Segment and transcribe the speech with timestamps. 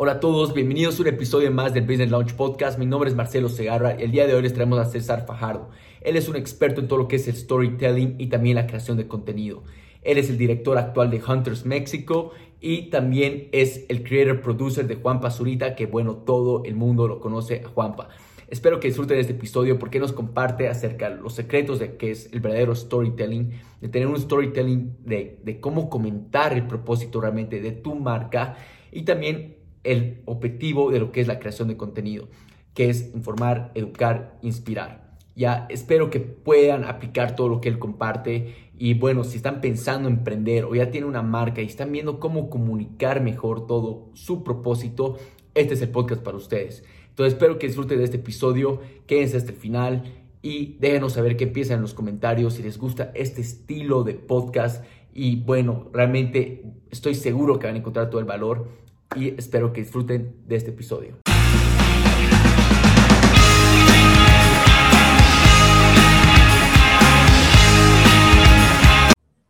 [0.00, 2.78] Hola a todos, bienvenidos a un episodio más del Business Launch Podcast.
[2.78, 5.70] Mi nombre es Marcelo Segarra y el día de hoy les traemos a César Fajardo.
[6.02, 8.96] Él es un experto en todo lo que es el storytelling y también la creación
[8.96, 9.64] de contenido.
[10.02, 12.30] Él es el director actual de Hunters México
[12.60, 17.18] y también es el creator producer de Juanpa Zurita, que bueno, todo el mundo lo
[17.18, 18.08] conoce a Juanpa.
[18.46, 22.32] Espero que disfruten este episodio porque nos comparte acerca de los secretos de qué es
[22.32, 27.72] el verdadero storytelling, de tener un storytelling de, de cómo comentar el propósito realmente de
[27.72, 28.56] tu marca
[28.92, 29.57] y también
[29.88, 32.28] el objetivo de lo que es la creación de contenido,
[32.74, 35.16] que es informar, educar, inspirar.
[35.34, 40.08] Ya espero que puedan aplicar todo lo que él comparte y bueno, si están pensando
[40.08, 44.44] en emprender o ya tienen una marca y están viendo cómo comunicar mejor todo su
[44.44, 45.16] propósito,
[45.54, 46.84] este es el podcast para ustedes.
[47.08, 50.02] Entonces espero que disfruten de este episodio, quédense hasta el final
[50.42, 54.84] y déjenos saber qué piensan en los comentarios si les gusta este estilo de podcast
[55.14, 58.68] y bueno, realmente estoy seguro que van a encontrar todo el valor
[59.16, 61.18] y espero que disfruten de este episodio.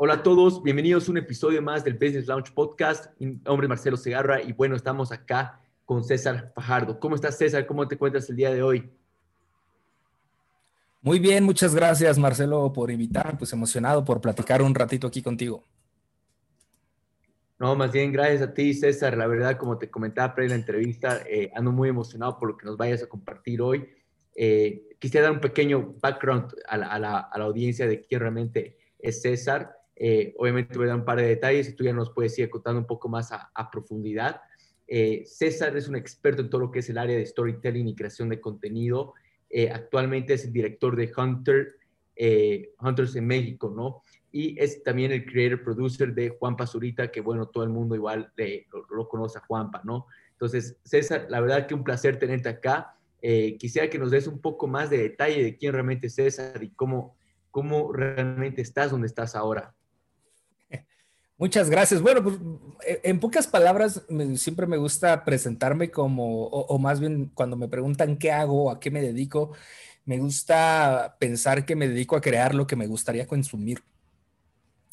[0.00, 3.06] Hola a todos, bienvenidos a un episodio más del Business Launch Podcast.
[3.18, 7.00] Mi nombre es Marcelo Segarra y bueno, estamos acá con César Fajardo.
[7.00, 7.66] ¿Cómo estás César?
[7.66, 8.88] ¿Cómo te encuentras el día de hoy?
[11.02, 15.64] Muy bien, muchas gracias Marcelo por invitar, pues emocionado por platicar un ratito aquí contigo.
[17.58, 19.16] No, más bien gracias a ti, César.
[19.16, 22.66] La verdad, como te comentaba pre la entrevista, eh, ando muy emocionado por lo que
[22.66, 23.88] nos vayas a compartir hoy.
[24.36, 28.20] Eh, quisiera dar un pequeño background a la, a, la, a la, audiencia de quién
[28.20, 29.76] realmente es César.
[29.96, 32.48] Eh, obviamente voy a dar un par de detalles y tú ya nos puedes ir
[32.48, 34.40] contando un poco más a, a profundidad.
[34.86, 37.96] Eh, César es un experto en todo lo que es el área de storytelling y
[37.96, 39.14] creación de contenido.
[39.50, 41.74] Eh, actualmente es el director de Hunter,
[42.80, 44.02] Hunters en México, ¿no?
[44.30, 48.32] Y es también el creator producer de Juanpa Zurita, que bueno, todo el mundo igual
[48.90, 50.06] lo, conoce a Juanpa, ¿no?
[50.32, 52.94] Entonces, César, la verdad que un placer tenerte acá.
[53.20, 56.62] Eh, quisiera que nos des un poco más de detalle de quién realmente es César
[56.62, 57.16] y cómo,
[57.50, 59.74] cómo realmente estás donde estás ahora.
[61.38, 62.00] Muchas gracias.
[62.00, 62.36] Bueno, pues
[62.86, 64.04] eh, en pocas palabras,
[64.36, 68.90] siempre me gusta presentarme como, o, más bien cuando me preguntan qué hago, a qué
[68.90, 69.52] me dedico,
[70.04, 73.82] me gusta pensar que me dedico a crear lo que me gustaría consumir.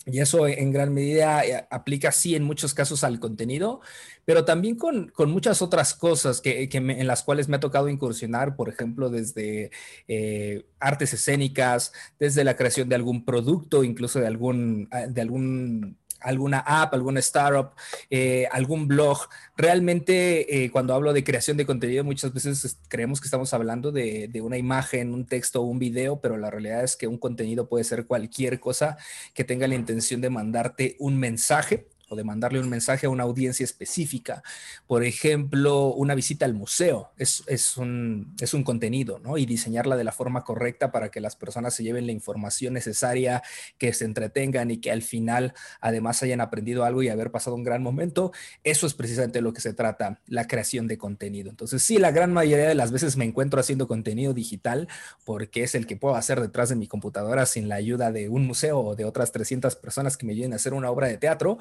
[0.06, 3.82] Y eso en gran medida eh, aplica, sí, en muchos casos al contenido,
[4.24, 7.90] pero también con, con muchas otras cosas que, que en las cuales me ha tocado
[7.90, 9.72] incursionar, por ejemplo, desde
[10.08, 15.98] eh, artes escénicas, desde la creación de algún producto, incluso de algún, ah, de algún
[16.26, 17.72] alguna app, alguna startup,
[18.10, 19.18] eh, algún blog.
[19.56, 24.28] Realmente, eh, cuando hablo de creación de contenido, muchas veces creemos que estamos hablando de,
[24.28, 27.84] de, una imagen, un texto un video, pero la realidad es que un contenido puede
[27.84, 28.98] ser cualquier cosa
[29.34, 33.24] que tenga la intención de mandarte un mensaje o de mandarle un mensaje a una
[33.24, 34.44] audiencia específica.
[34.88, 39.38] Por ejemplo, una visita al museo es, es, un, es un contenido, ¿no?
[39.38, 43.44] Y diseñarla de la forma correcta para que las personas se lleven la información necesaria,
[43.78, 47.64] que se entretengan y que al final además hayan aprendido algo y haber pasado un
[47.64, 48.32] gran momento.
[48.64, 51.50] Eso es precisamente lo que se trata, la creación de contenido.
[51.50, 54.88] Entonces, sí, la gran mayoría de las veces me encuentro haciendo contenido digital
[55.24, 58.46] porque es el que puedo hacer detrás de mi computadora sin la ayuda de un
[58.46, 61.60] museo o de otras 300 personas que me ayuden a hacer una obra de teatro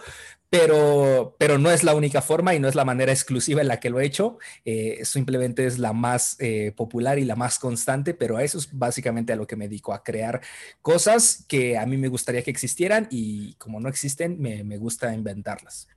[0.55, 3.81] pero, pero no es la única forma y no es la manera exclusiva en la
[3.81, 4.39] que lo he hecho.
[4.65, 8.69] Eh, simplemente es la más eh, popular y la más constante, pero a eso es
[8.73, 10.41] básicamente a lo que me dedico, a crear
[10.81, 15.13] cosas que a mí me gustaría que existieran y como no existen, me, me gusta
[15.13, 15.89] inventarlas.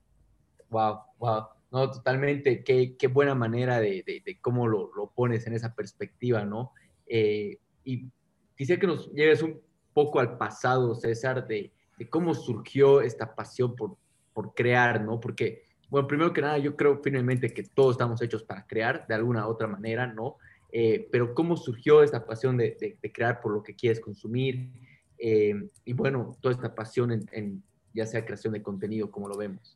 [0.69, 1.43] Wow, wow.
[1.69, 2.63] No, totalmente.
[2.63, 6.71] Qué, qué buena manera de, de, cómo lo, lo, pones en esa perspectiva, ¿no?
[7.05, 8.09] Eh, y
[8.55, 9.61] quisiera que nos lleves un
[9.93, 13.97] poco al pasado, César, de, de cómo surgió esta pasión por,
[14.37, 15.19] por crear, ¿no?
[15.19, 19.15] Porque, bueno, primero que nada, yo creo finalmente que todos estamos hechos para crear de
[19.15, 20.37] alguna otra manera, ¿no?
[20.71, 24.69] Eh, pero cómo surgió esta pasión de, crear por lo que quieres consumir
[25.17, 25.55] eh,
[25.85, 27.63] y bueno, toda esta pasión en,
[27.95, 29.75] ya sea creación de contenido, como lo vemos.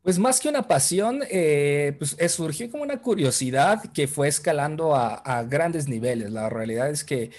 [0.00, 5.42] Pues más que una pasión, eh, pues surgió como una curiosidad que fue escalando a,
[5.42, 6.30] grandes niveles.
[6.30, 7.32] La realidad es que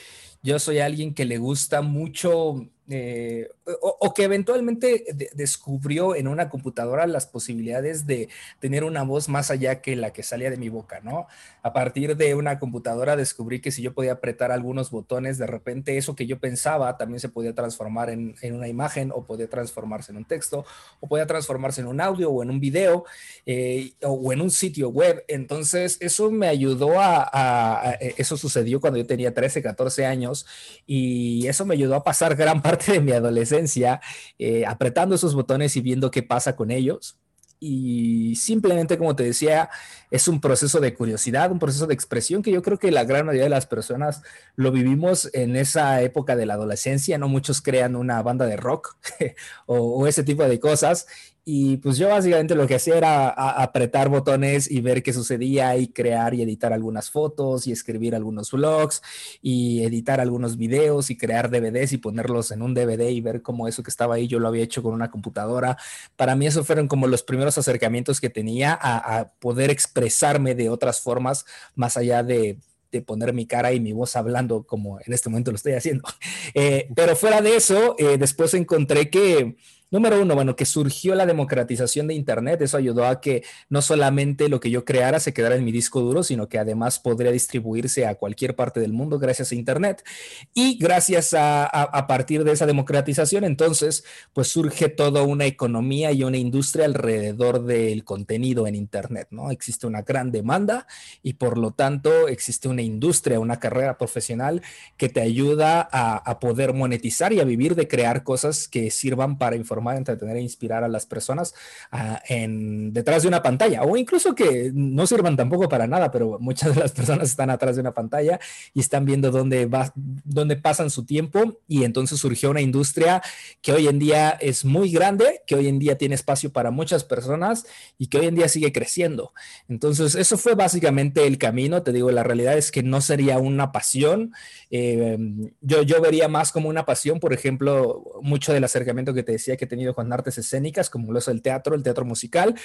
[0.44, 3.48] yo soy alguien que le gusta mucho eh,
[3.80, 8.28] o, que eventualmente de, descubrió en una computadora las posibilidades de
[8.60, 11.28] tener una voz más allá que la que salía de mi boca, ¿no?
[11.64, 15.98] A partir de una computadora descubrí que si yo podía apretar algunos botones, de repente
[15.98, 20.18] eso que yo pensaba también se podía transformar en, una imagen o podía transformarse en
[20.18, 20.66] un texto
[21.00, 23.06] o podía transformarse en un audio o en un video
[23.46, 25.24] eh, o, en un sitio web.
[25.30, 30.46] Entonces eso me ayudó a, a, a, eso sucedió cuando yo tenía 13, 14 años
[30.86, 34.02] y eso me ayudó a pasar gran parte de mi adolescencia
[34.40, 37.18] eh, apretando esos botones y viendo qué pasa con ellos.
[37.64, 39.70] y simplemente, como te decía,
[40.10, 43.26] es un proceso de curiosidad, un proceso de expresión que yo creo que la gran
[43.26, 44.24] mayoría de las personas
[44.56, 48.98] lo vivimos en esa época de la adolescencia, no muchos crean una banda de rock
[49.68, 51.06] o, ese tipo de cosas
[51.44, 55.88] y pues yo básicamente lo que hacía era apretar botones y ver qué sucedía y
[55.88, 59.02] crear y editar algunas fotos y escribir algunos blogs
[59.42, 63.68] y editar algunos videos y crear DVDs y ponerlos en un DVD y ver cómo
[63.68, 65.78] eso que estaba ahí yo lo había hecho con una computadora.
[66.16, 71.02] Para mí eso fueron como los primeros acercamientos que tenía a, poder expresarme de otras
[71.02, 71.46] formas
[71.76, 72.60] más allá de,
[73.06, 76.04] poner mi cara y mi voz hablando como en este momento lo estoy haciendo.
[76.54, 79.56] Eh, pero fuera de eso, eh, después encontré que
[79.92, 82.62] Número uno, bueno, que surgió la democratización de Internet.
[82.62, 86.00] Eso ayudó a que no solamente lo que yo creara se quedara en mi disco
[86.00, 90.06] duro, sino que además podría distribuirse a cualquier parte del mundo gracias a Internet.
[90.54, 96.24] Y gracias a, a, partir de esa democratización, entonces, pues surge toda una economía y
[96.24, 99.52] una industria alrededor del contenido en Internet, ¿no?
[99.52, 100.88] Existe una gran demanda
[101.22, 104.62] y por lo tanto existe una industria, una carrera profesional
[104.96, 109.38] que te ayuda a, a poder monetizar y a vivir de crear cosas que sirvan
[109.38, 111.54] para informar entretener e inspirar a las personas
[111.92, 116.38] ah, en, detrás de una pantalla o incluso que no sirvan tampoco para nada, pero
[116.40, 118.40] muchas de las personas están atrás de una pantalla
[118.74, 123.22] y están viendo dónde, va, dónde pasan su tiempo y entonces surgió una industria
[123.62, 127.04] que hoy en día es muy grande, que hoy en día tiene espacio para muchas
[127.04, 127.66] personas
[127.98, 129.34] y que hoy en día sigue creciendo.
[129.68, 131.84] Entonces, eso fue básicamente el camino.
[131.84, 134.34] Te digo, la realidad es que no sería una pasión.
[134.70, 135.18] Eh,
[135.62, 139.58] yo, yo vería más como una pasión, por ejemplo, mucho del acercamiento que te decía
[139.58, 142.56] que tenido con artes escénicas, como lo es el teatro, el teatro musical,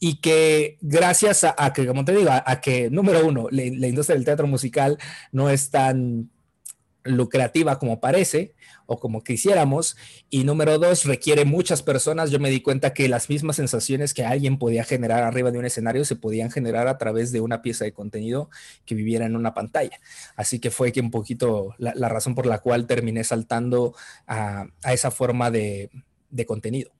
[0.00, 4.24] y que gracias a, que, como te digo, a, que, número uno, la, industria del
[4.24, 4.98] teatro musical
[5.30, 6.30] no es tan
[7.04, 8.54] lucrativa como parece
[8.86, 9.94] o como quisiéramos.
[10.30, 12.30] Y número dos, requiere muchas personas.
[12.30, 15.66] Yo me di cuenta que las mismas sensaciones que alguien podía generar arriba de un
[15.66, 18.48] escenario se podían generar a través de una pieza de contenido
[18.86, 20.00] que viviera en una pantalla.
[20.34, 23.94] Así que fue que un poquito la, razón por la cual terminé saltando
[24.26, 25.90] a esa forma de,
[26.34, 26.90] de contenido.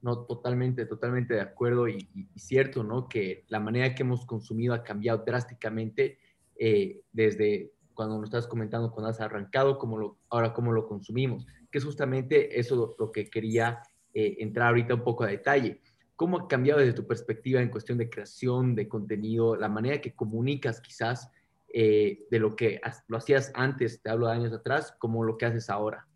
[0.00, 3.08] No, totalmente, totalmente de acuerdo y, cierto, ¿no?
[3.08, 6.18] Que la manera que hemos consumido ha cambiado drásticamente
[6.56, 11.46] eh, desde cuando nos estás comentando cuando has arrancado, como lo, ahora cómo lo consumimos,
[11.70, 13.82] que es justamente eso lo, que quería
[14.14, 15.80] eh, entrar ahorita un poco a detalle.
[16.14, 20.14] ¿Cómo ha cambiado desde tu perspectiva en cuestión de creación de contenido, la manera que
[20.14, 21.30] comunicas quizás
[21.74, 25.46] eh, de lo que lo hacías antes, te hablo de años atrás, como lo que
[25.46, 26.06] haces ahora?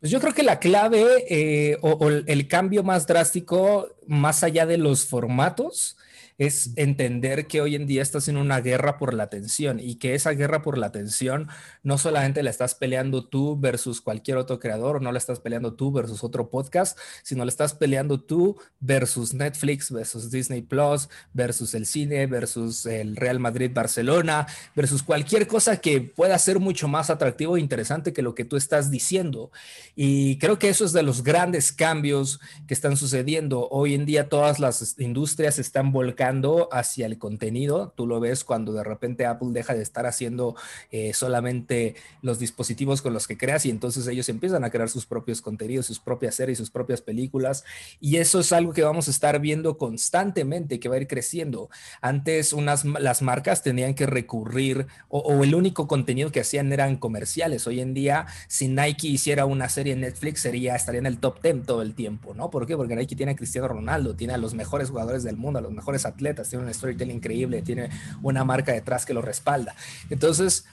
[0.00, 4.78] Pues yo creo que la clave eh, o, el cambio más drástico, más allá de
[4.78, 5.96] los formatos,
[6.38, 10.14] es entender que hoy en día estás en una guerra por la atención y que
[10.14, 11.48] esa guerra por la atención
[11.82, 15.90] no solamente la estás peleando tú versus cualquier otro creador, no la estás peleando tú
[15.90, 21.86] versus otro podcast, sino la estás peleando tú versus Netflix, versus Disney Plus, versus el
[21.86, 24.46] cine, versus el Real Madrid Barcelona,
[24.76, 28.56] versus cualquier cosa que pueda ser mucho más atractivo e interesante que lo que tú
[28.56, 29.50] estás diciendo.
[29.96, 32.38] Y creo que eso es de los grandes cambios
[32.68, 33.68] que están sucediendo.
[33.70, 36.27] Hoy en día todas las industrias están volcando
[36.72, 37.92] hacia el contenido.
[37.96, 40.56] Tú lo ves cuando de repente Apple deja de estar haciendo
[40.90, 45.06] eh, solamente los dispositivos con los que creas y entonces ellos empiezan a crear sus
[45.06, 47.64] propios contenidos, sus propias series, sus propias películas.
[48.00, 51.70] Y eso es algo que vamos a estar viendo constantemente, que va a ir creciendo.
[52.02, 57.66] Antes unas, las marcas tenían que recurrir o, el único contenido que hacían eran comerciales.
[57.66, 61.40] Hoy en día, si Nike hiciera una serie en Netflix, sería, estaría en el top
[61.42, 62.50] 10 todo el tiempo, ¿no?
[62.50, 62.76] ¿Por qué?
[62.76, 65.72] Porque Nike tiene a Cristiano Ronaldo, tiene a los mejores jugadores del mundo, a los
[65.72, 67.90] mejores atletas tiene un storytelling increíble, tiene
[68.22, 69.74] una marca detrás que lo respalda.
[70.10, 70.64] Entonces,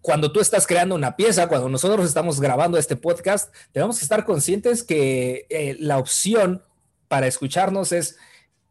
[0.00, 4.24] cuando tú estás creando una pieza, cuando nosotros estamos grabando este podcast, tenemos que estar
[4.24, 6.62] conscientes que eh, la opción
[7.08, 8.16] para escucharnos es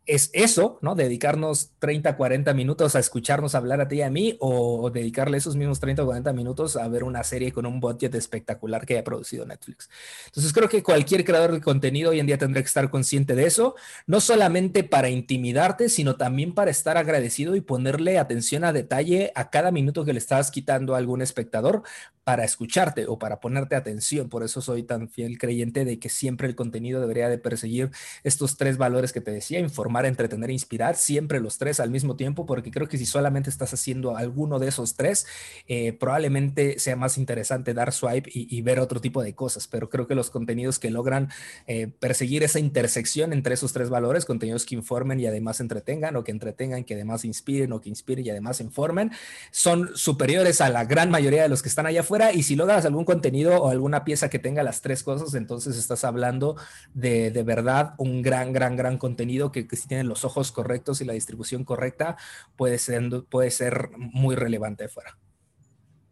[0.07, 0.95] es eso, ¿no?
[0.95, 5.55] Dedicarnos 30, 40 minutos a escucharnos hablar a ti y a mí o dedicarle esos
[5.55, 9.03] mismos 30 o 40 minutos a ver una serie con un budget espectacular que haya
[9.03, 9.89] producido Netflix.
[10.27, 13.45] Entonces creo que cualquier creador de contenido hoy en día tendrá que estar consciente de
[13.45, 19.31] eso, no solamente para intimidarte, sino también para estar agradecido y ponerle atención a detalle
[19.35, 21.83] a cada minuto que le estás quitando a algún espectador
[22.27, 24.27] para escucharte o para ponerte atención.
[24.27, 27.91] Por eso soy tan fiel creyente de que siempre el contenido debería de perseguir
[28.23, 32.15] estos tres valores que te decía, informar entretener e inspirar, siempre los tres al mismo
[32.15, 35.27] tiempo, porque creo que si solamente estás haciendo alguno de esos tres,
[35.67, 40.07] eh, probablemente sea más interesante dar swipe y, ver otro tipo de cosas, pero creo
[40.07, 41.29] que los contenidos que logran
[41.67, 46.23] eh, perseguir esa intersección entre esos tres valores, contenidos que informen y además entretengan, o
[46.23, 49.11] que entretengan, que además inspiren, o que inspiren y además informen,
[49.51, 52.07] son superiores a la gran mayoría de los que están allá afuera.
[52.07, 55.75] Fuera y si logras algún contenido o alguna pieza que tenga las tres cosas, entonces
[55.75, 56.55] estás hablando
[56.93, 61.01] de, de verdad un gran, gran, gran contenido que, que, si tiene los ojos correctos
[61.01, 62.17] y la distribución correcta,
[62.55, 65.17] puede ser, puede ser muy relevante fuera.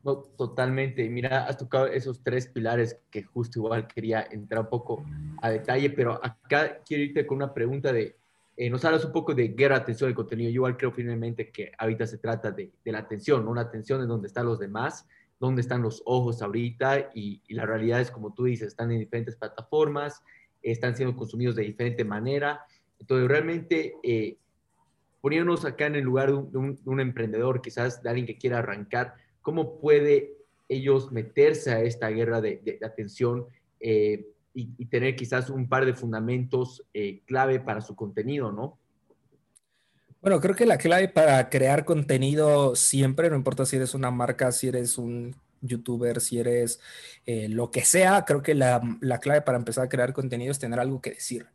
[0.06, 1.10] No, totalmente.
[1.10, 5.04] Mira, has tocado esos tres pilares que justo igual quería entrar un poco
[5.42, 8.16] a detalle, pero acá quiero irte con una pregunta de,
[8.56, 10.52] eh, nos hablas un poco de guerra, atención del contenido.
[10.52, 13.50] Yo igual creo firmemente que ahorita se trata de, de la atención, ¿no?
[13.50, 15.08] una atención en donde están los demás,
[15.40, 19.00] donde están los ojos ahorita y, y, la realidad es como tú dices, están en
[19.00, 20.22] diferentes plataformas,
[20.62, 22.64] están siendo consumidos de diferente manera.
[23.00, 24.38] Entonces, realmente, eh,
[25.22, 28.26] poniéndonos acá en el lugar de un, de, un, de un, emprendedor, quizás de alguien
[28.26, 30.36] que quiera arrancar, ¿cómo puede
[30.70, 33.46] ellos meterse a esta guerra de, atención?
[33.80, 38.80] Eh, y, tener quizás un par de fundamentos eh, clave para su contenido, ¿no?
[40.22, 44.54] Bueno, creo que la clave para crear contenido siempre, no importa si eres una marca,
[44.54, 46.80] si eres un youtuber, si eres
[47.26, 50.80] lo que sea, creo que la, la, clave para empezar a crear contenido es tener
[50.80, 51.48] algo que decir.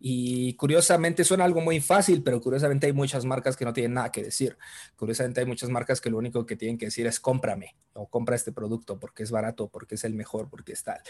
[0.00, 4.12] Y curiosamente suena algo muy fácil, pero curiosamente hay muchas marcas que no tienen nada
[4.12, 4.56] que decir.
[4.96, 8.36] Curiosamente hay muchas marcas que lo único que tienen que decir es cómprame o compra
[8.36, 11.00] este producto porque es barato, porque es el mejor, porque es tal.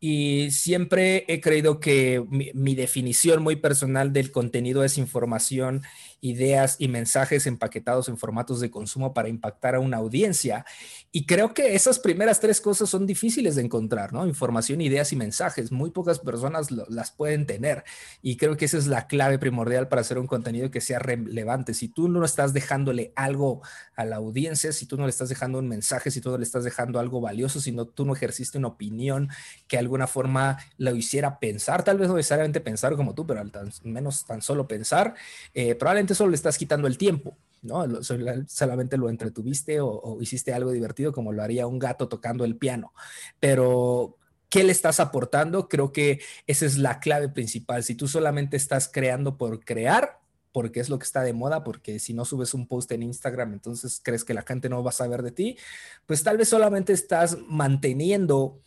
[0.00, 5.82] Y siempre he creído que mi, mi definición muy personal del contenido es información,
[6.20, 10.64] ideas y mensajes empaquetados en formatos de consumo para impactar a una audiencia.
[11.12, 14.26] Y creo que esas primeras tres cosas son difíciles de encontrar, ¿no?
[14.26, 15.70] Información, ideas y mensajes.
[15.70, 17.84] Muy pocas personas lo, las pueden tener.
[18.22, 21.74] Y creo que esa es la clave primordial para hacer un contenido que sea relevante.
[21.74, 23.62] Si tú no estás dejándole algo
[23.96, 26.44] a la audiencia, si tú no le estás dejando un mensaje, si tú no le
[26.44, 29.28] estás dejando algo valioso, si no, tú no ejerciste una opinión
[29.66, 33.40] que de alguna forma lo hiciera pensar, tal vez no necesariamente pensar como tú, pero
[33.40, 35.14] al menos tan solo pensar,
[35.54, 37.36] eh, probablemente solo le estás quitando el tiempo.
[37.62, 37.86] ¿no?
[38.02, 42.92] Solamente lo entretuviste o, hiciste algo divertido como lo haría un gato tocando el piano.
[43.40, 44.18] Pero,
[44.52, 45.66] ¿qué le estás aportando?
[45.66, 47.82] Creo que esa es la clave principal.
[47.84, 50.20] Si tú solamente estás creando por crear,
[50.52, 53.54] porque es lo que está de moda, porque si no subes un post en Instagram,
[53.54, 55.56] entonces crees que la gente no va a saber de ti,
[56.04, 58.60] pues tal vez solamente estás manteniendo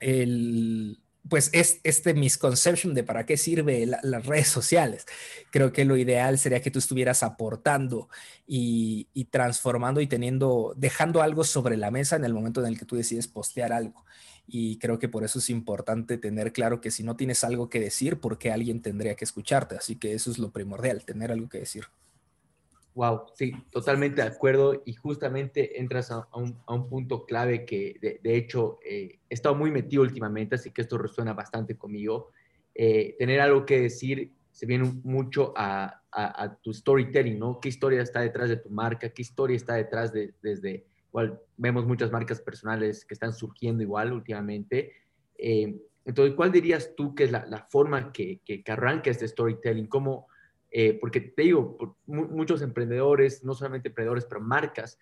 [0.00, 5.04] el, pues es este misconception de para qué sirve la, las redes sociales.
[5.50, 8.08] Creo que lo ideal sería que tú estuvieras aportando
[8.46, 12.78] y, y, transformando y teniendo, dejando algo sobre la mesa en el momento en el
[12.78, 14.06] que tú decides postear algo.
[14.50, 17.80] Y creo que por eso es importante tener claro que si no tienes algo que
[17.80, 19.76] decir, ¿por qué alguien tendría que escucharte?
[19.76, 21.84] Así que eso es lo primordial, tener algo que decir.
[22.94, 28.36] Wow, sí, totalmente de acuerdo y justamente entras a, un, punto clave que de, de
[28.36, 32.32] hecho eh, he estado muy metido últimamente, así que esto resuena bastante conmigo.
[32.74, 37.60] Eh, tener algo que decir se viene mucho a, a, tu storytelling, ¿no?
[37.60, 39.10] ¿Qué historia está detrás de tu marca?
[39.10, 44.12] ¿Qué historia está detrás de, desde, igual vemos muchas marcas personales que están surgiendo igual
[44.12, 44.92] últimamente.
[45.36, 49.28] Eh, entonces, ¿cuál dirías tú que es la, la forma que, que, que arranca este
[49.28, 49.86] storytelling?
[49.86, 50.28] ¿Cómo
[50.70, 54.98] eh, porque te digo, muchos emprendedores, no solamente emprendedores, pero marcas,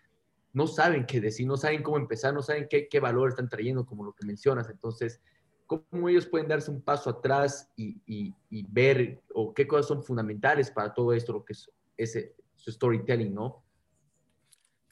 [0.52, 3.84] no saben qué decir, no saben cómo empezar, no saben qué, qué valor están trayendo,
[3.84, 4.70] como lo que mencionas.
[4.70, 5.20] Entonces,
[5.66, 10.04] ¿cómo ellos pueden darse un paso atrás y, y, y ver o qué cosas son
[10.04, 13.64] fundamentales para todo esto, lo que es ese, su storytelling, ¿no?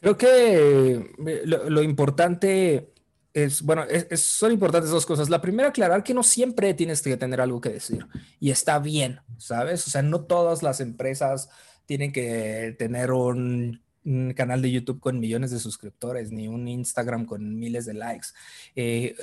[0.05, 1.15] Creo que
[1.47, 2.93] lo, importante
[3.33, 5.31] es, bueno, son importantes dos cosas.
[5.31, 8.07] La primera, aclarar que no siempre tienes que tener algo que decir
[8.39, 9.87] y está bien, ¿sabes?
[9.87, 11.49] O sea, no todas las empresas
[11.87, 17.25] tienen que tener un un canal de YouTube con millones de suscriptores, ni un Instagram
[17.25, 18.29] con miles de likes,
[18.77, 19.17] eh,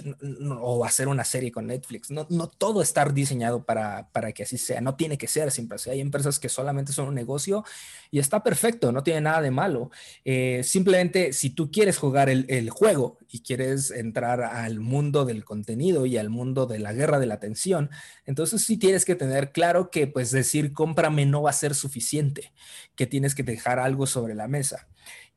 [0.60, 2.10] o hacer una serie con Netflix.
[2.10, 5.76] No, no todo está diseñado para, para, que así sea, no tiene que ser siempre
[5.76, 5.90] así.
[5.90, 7.64] Hay empresas que solamente son un negocio
[8.10, 9.92] y está perfecto, no tiene nada de malo.
[10.26, 15.46] Eh, simplemente si tú quieres jugar el, el, juego y quieres entrar al mundo del
[15.46, 17.90] contenido y al mundo de la guerra de la atención,
[18.26, 22.52] entonces sí tienes que tener claro que pues decir cómprame no va a ser suficiente,
[22.96, 24.71] que tienes que dejar algo sobre la mesa.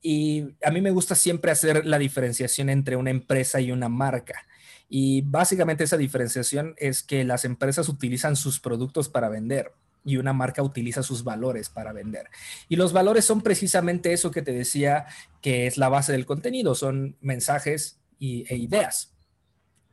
[0.02, 4.46] Y a mí me gusta siempre hacer la diferenciación entre una empresa y una marca.
[4.88, 9.72] Y básicamente esa diferenciación es que las empresas utilizan sus productos para vender
[10.04, 12.28] y una marca utiliza sus valores para vender.
[12.68, 15.06] Y los valores son precisamente eso que te decía
[15.40, 19.13] que es la base del contenido, son mensajes y, e ideas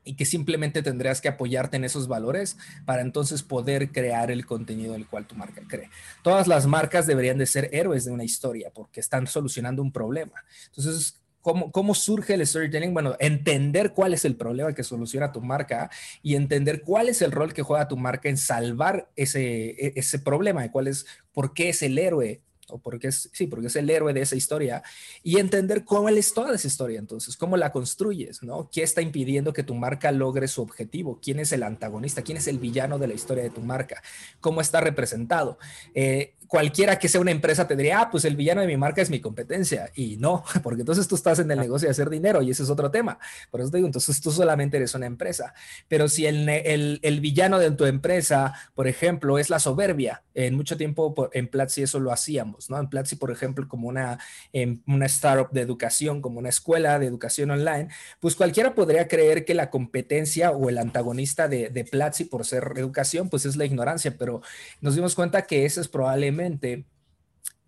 [0.04, 4.94] y que simplemente tendrías que apoyarte en esos valores para entonces poder crear el contenido
[4.94, 5.90] del cual tu marca cree.
[6.24, 10.44] Todas las marcas deberían de ser héroes de una historia porque están solucionando un problema.
[10.68, 12.94] Entonces, ¿Cómo, ¿Cómo, surge el storytelling?
[12.94, 15.90] Bueno, entender cuál es el problema que soluciona tu marca
[16.22, 20.20] y entender cuál es el rol que juega tu marca en salvar ese, e, ese
[20.20, 23.90] problema, cuál es, por qué es el héroe o porque es, sí, porque es el
[23.90, 24.84] héroe de esa historia,
[25.24, 28.70] y entender cómo es toda esa historia, entonces, cómo la construyes, ¿no?
[28.72, 31.20] ¿Qué está impidiendo que tu marca logre su objetivo?
[31.22, 32.22] ¿Quién es el antagonista?
[32.22, 34.02] ¿Quién es el villano de la historia de tu marca?
[34.40, 35.58] ¿Cómo está representado?
[35.94, 39.02] Eh, cualquiera que sea una empresa te diría, ah, pues el villano de mi marca
[39.02, 39.90] es mi competencia.
[39.96, 42.70] Y no, porque entonces tú estás en el negocio de hacer dinero y ese es
[42.70, 43.18] otro tema.
[43.50, 45.54] Por eso te digo, entonces tú solamente eres una empresa.
[45.88, 50.56] Pero si el, el, el villano de tu empresa, por ejemplo, es la soberbia, en
[50.56, 54.20] mucho tiempo en Platzi eso lo hacíamos, En Platzi, por ejemplo, como una,
[54.54, 57.90] em, una startup de educación, como una escuela de educación online,
[58.20, 62.74] pues cualquiera podría creer que la competencia o el antagonista de, de Platzi por ser
[62.78, 64.42] educación, pues es la ignorancia, pero
[64.82, 66.86] nos dimos cuenta que ese es probablemente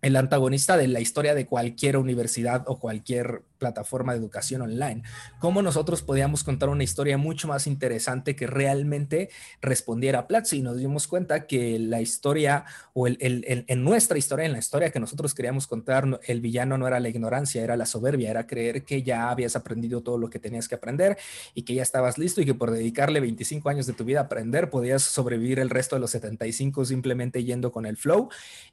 [0.04, 5.02] el antagonista de la historia de cualquier universidad o cualquier plataforma de educación online.
[5.38, 9.30] Cómo nosotros podíamos contar una historia mucho más interesante que realmente
[9.60, 10.58] respondiera a Platzi.
[10.58, 14.90] Y nos dimos cuenta que la historia o el, en nuestra historia, en la historia
[14.90, 18.84] que nosotros queríamos contar, el villano no era la ignorancia, era la soberbia, era creer
[18.84, 21.16] que ya habías aprendido todo lo que tenías que aprender
[21.54, 24.22] y que ya estabas listo y que por dedicarle 25 años de tu vida a
[24.24, 28.28] aprender podías sobrevivir el resto de los 75 simplemente yendo con el flow.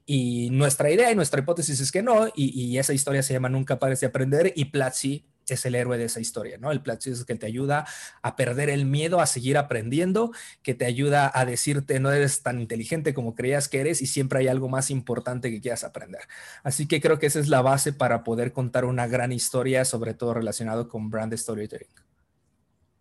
[0.06, 3.50] Y nuestra idea y nuestra hipótesis es que no, y, y esa historia se llama
[3.50, 6.72] Nunca pares de aprender y Platzi es el héroe de esa historia, ¿no?
[6.72, 7.86] El Platzi es el que te ayuda
[8.22, 10.32] a perder el miedo, a seguir aprendiendo,
[10.64, 14.40] que te ayuda a decirte no eres tan inteligente como creías que eres y siempre
[14.40, 16.22] hay algo más importante que quieras aprender.
[16.64, 20.14] Así que creo que esa es la base para poder contar una gran historia, sobre
[20.14, 21.88] todo relacionado con brand storytelling.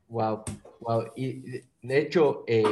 [0.09, 0.45] Wow,
[0.81, 1.05] wow.
[1.15, 2.65] Y de hecho, eh,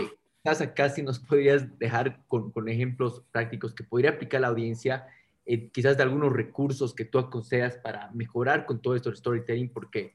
[0.44, 5.06] acá si nos podrías dejar con, con ejemplos prácticos que podría aplicar la audiencia
[5.50, 9.72] eh, quizás de algunos recursos que tú aconsejas para mejorar con todo esto del storytelling,
[9.72, 10.12] porque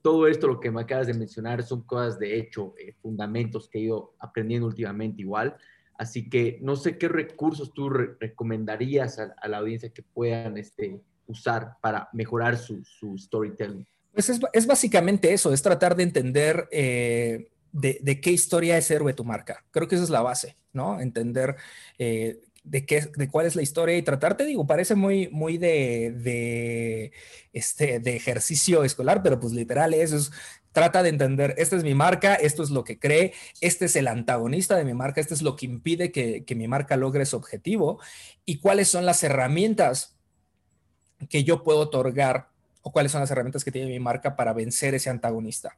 [0.00, 3.78] todo esto, lo que me acabas de mencionar, son cosas de hecho, eh, fundamentos que
[3.78, 5.54] he ido aprendiendo últimamente igual.
[5.98, 11.76] Así que no sé qué recursos tú recomendarías a, la audiencia que puedan este, usar
[11.82, 12.82] para mejorar su,
[13.18, 13.86] storytelling.
[14.14, 18.90] Pues es, es, básicamente eso, es tratar de entender eh, de, de, qué historia es
[18.90, 19.62] héroe tu marca.
[19.70, 20.98] Creo que esa es la base, ¿no?
[21.00, 21.56] Entender
[21.98, 26.12] eh, de, qué, de cuál es la historia y tratarte, digo, parece muy, muy de,
[26.12, 27.12] de,
[27.52, 30.30] este, de ejercicio escolar, pero pues literal eso es,
[30.72, 34.08] trata de entender, esta es mi marca, esto es lo que cree, este es el
[34.08, 37.36] antagonista de mi marca, este es lo que impide que, que mi marca logre su
[37.36, 38.00] objetivo
[38.44, 40.16] y cuáles son las herramientas
[41.28, 42.50] que yo puedo otorgar
[42.82, 45.76] o cuáles son las herramientas que tiene mi marca para vencer ese antagonista.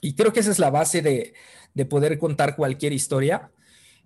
[0.00, 1.34] Y creo que esa es la base de,
[1.74, 3.50] de poder contar cualquier historia.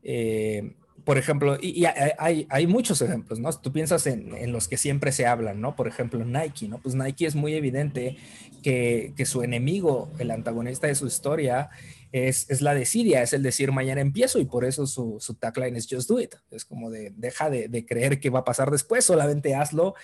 [0.02, 3.52] Eh, por ejemplo, y, hay, hay, muchos ejemplos, ¿no?
[3.52, 5.76] Tú piensas en, en, los que siempre se hablan, ¿no?
[5.76, 6.78] Por ejemplo, Nike, ¿no?
[6.78, 8.16] Pues Nike es muy evidente
[8.62, 11.70] que, que su enemigo, el antagonista de su historia,
[12.12, 15.76] es, es, la desidia, es el decir mañana empiezo y por eso su, su tagline
[15.76, 16.34] es just do it.
[16.50, 19.94] Es como de deja de, de creer que va a pasar después, solamente hazlo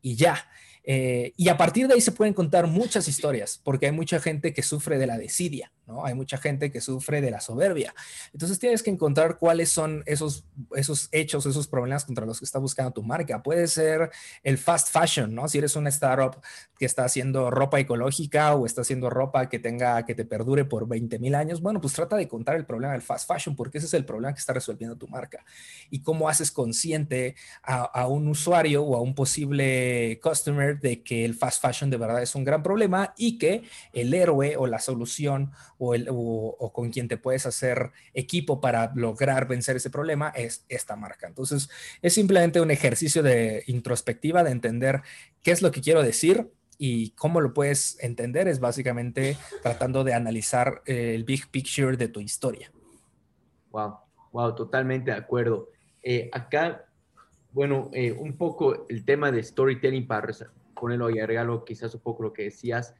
[0.00, 0.48] y ya.
[0.88, 4.54] Eh, y a partir de ahí se pueden contar muchas historias, porque hay mucha gente
[4.54, 6.06] que sufre de la desidia, ¿no?
[6.06, 7.92] Hay mucha gente que sufre de la soberbia.
[8.32, 10.44] Entonces tienes que encontrar cuáles son esos,
[10.76, 13.42] esos hechos, esos problemas contra los que está buscando tu marca.
[13.42, 14.10] Puede ser
[14.44, 15.48] el fast fashion, ¿no?
[15.48, 16.40] Si eres una startup
[16.78, 20.86] que está haciendo ropa ecológica o está haciendo ropa que tenga, que te perdure por
[20.86, 23.88] 20 mil años, bueno, pues trata de contar el problema del fast fashion, porque ese
[23.88, 25.44] es el problema que está resolviendo tu marca.
[25.90, 31.24] Y cómo haces consciente a, a un usuario o a un posible customer de que
[31.24, 34.78] el fast fashion de verdad es un gran problema y que el héroe o la
[34.78, 40.30] solución o, el, o, con quien te puedes hacer equipo para lograr vencer ese problema
[40.30, 41.26] es esta marca.
[41.26, 41.68] Entonces,
[42.02, 45.02] es simplemente un ejercicio de introspectiva, de entender
[45.42, 50.14] qué es lo que quiero decir, y cómo lo puedes entender es básicamente tratando de
[50.14, 52.70] analizar el big picture de tu historia.
[53.70, 53.98] Wow,
[54.32, 55.70] wow, totalmente de acuerdo.
[56.02, 56.86] Eh, acá,
[57.52, 60.26] bueno, eh, un poco el tema de storytelling para
[60.78, 62.94] ponerlo y agregarlo quizás un poco lo que decías,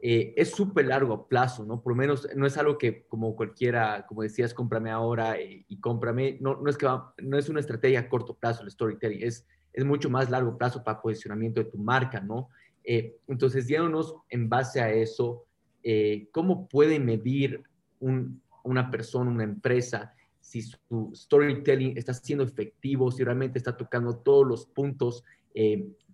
[0.00, 1.82] eh, es súper largo plazo, ¿no?
[1.82, 5.80] Por lo menos no es algo que como cualquiera, como decías, cómprame ahora y, y
[5.80, 6.86] cómprame, no, no, es que
[7.22, 10.84] no es una estrategia a corto plazo el storytelling, es, es mucho más largo plazo
[10.84, 12.48] para posicionamiento de tu marca, ¿no?
[12.84, 15.44] Eh, entonces, diéndonos en base a eso,
[15.82, 17.62] eh, ¿cómo puede medir
[17.98, 24.16] un, una persona, una empresa, si su storytelling está siendo efectivo, si realmente está tocando
[24.16, 25.24] todos los puntos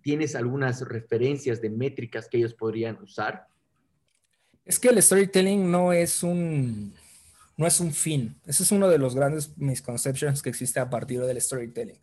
[0.05, 3.47] ¿Tienes algunas referencias de métricas que ellos podrían usar?
[4.63, 6.93] Es que el storytelling no es un,
[7.57, 8.39] no es un fin.
[8.45, 11.99] Ese es uno de los grandes misconceptions que existe a partir del storytelling.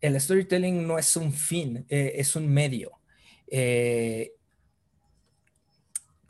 [0.00, 2.92] El storytelling no es un fin, eh, es un medio.
[3.48, 4.32] Eh,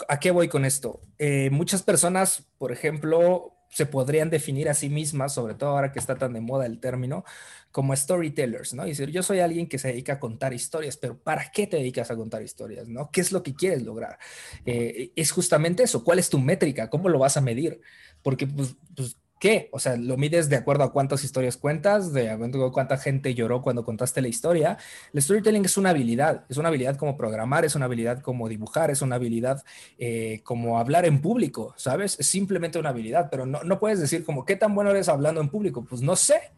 [0.09, 1.03] ¿A qué voy con esto?
[1.51, 6.17] muchas personas, por ejemplo, se podrían definir a sí mismas, sobre todo ahora que está
[6.17, 7.25] tan de moda el término,
[7.71, 8.87] como storytellers, ¿no?
[8.87, 11.77] Y decir, yo soy alguien que se dedica a contar historias, pero ¿para qué te
[11.77, 13.11] dedicas a contar historias, ¿no?
[13.11, 14.19] ¿Qué es lo que quieres lograr?
[14.65, 16.89] Eh, es justamente eso, ¿cuál es tu métrica?
[16.89, 17.83] ¿Cómo lo vas a medir?
[18.23, 19.69] Porque, pues, pues ¿qué?
[19.73, 23.35] O sea, lo mides de acuerdo a cuántas historias cuentas, de acuerdo a cuánta gente
[23.35, 24.79] lloró cuando contaste la historia.
[25.13, 28.91] El storytelling es una habilidad, es una habilidad como programar, es una habilidad como dibujar,
[28.91, 29.63] es una habilidad
[29.99, 32.19] eh, como hablar en público, ¿sabes?
[32.19, 35.41] Es simplemente una habilidad, pero no, no puedes decir como, ¿qué tan bueno eres hablando
[35.41, 35.85] en público?
[35.85, 36.56] Pues no sé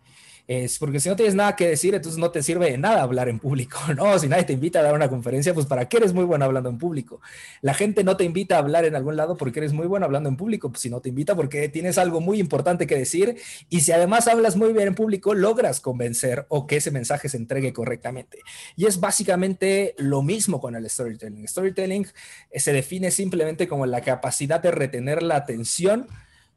[0.49, 3.29] es porque si no tienes nada que decir, entonces no te sirve de nada hablar
[3.29, 4.19] en público, ¿no?
[4.19, 6.71] Si nadie te invita a dar una conferencia, pues ¿para qué eres muy bueno hablando
[6.71, 7.21] en público?
[7.61, 10.31] La gente no te invita a hablar en algún lado porque eres muy bueno hablando
[10.31, 13.37] en público, pues si no te invita porque tienes algo muy importante que decir
[13.69, 17.37] y si además hablas muy bien en público, logras convencer o que ese mensaje se
[17.37, 18.39] entregue correctamente.
[18.75, 21.47] Y es básicamente lo mismo con el storytelling.
[21.47, 22.07] Storytelling
[22.51, 26.07] eh, se define simplemente como la capacidad de retener la atención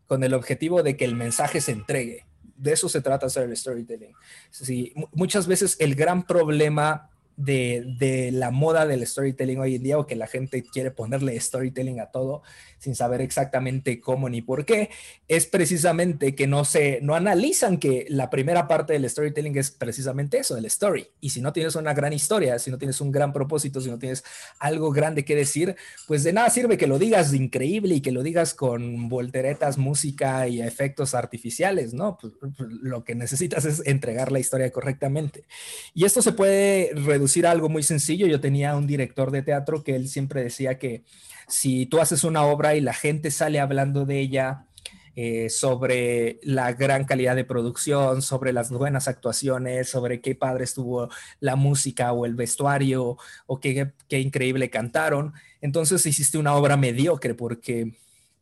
[0.08, 2.31] con el objetivo de que el mensaje se entregue
[2.62, 4.14] de eso se trata hacer el storytelling.
[4.50, 10.08] Sí, muchas veces el gran problema de, la moda del storytelling hoy en día o
[10.08, 12.44] que la gente quiere ponerle storytelling a todo
[12.78, 14.90] sin saber exactamente cómo ni por qué,
[15.28, 20.40] es precisamente que no se, no analizan que la primera parte del storytelling es precisamente
[20.40, 21.08] eso, el story.
[21.20, 24.00] Y si no tienes una gran historia, si no tienes un gran propósito, si no
[24.00, 24.24] tienes
[24.58, 25.76] algo grande que decir,
[26.08, 30.48] pues de nada sirve que lo digas increíble y que lo digas con volteretas, música
[30.48, 32.18] y efectos artificiales, ¿no?
[32.20, 35.46] Pues, pues, lo que necesitas es entregar la historia correctamente.
[35.94, 38.28] Y esto se puede reducir a algo muy sencillo.
[38.28, 41.04] Yo tenía un director de teatro que él siempre decía que
[41.48, 44.66] si tú haces una obra y la gente sale hablando de ella,
[45.14, 51.10] eh, sobre la gran calidad de producción, sobre las buenas actuaciones, sobre qué padre estuvo
[51.42, 55.34] la música o el vestuario o qué, qué increíble cantaron.
[55.60, 57.92] Entonces hiciste una obra mediocre porque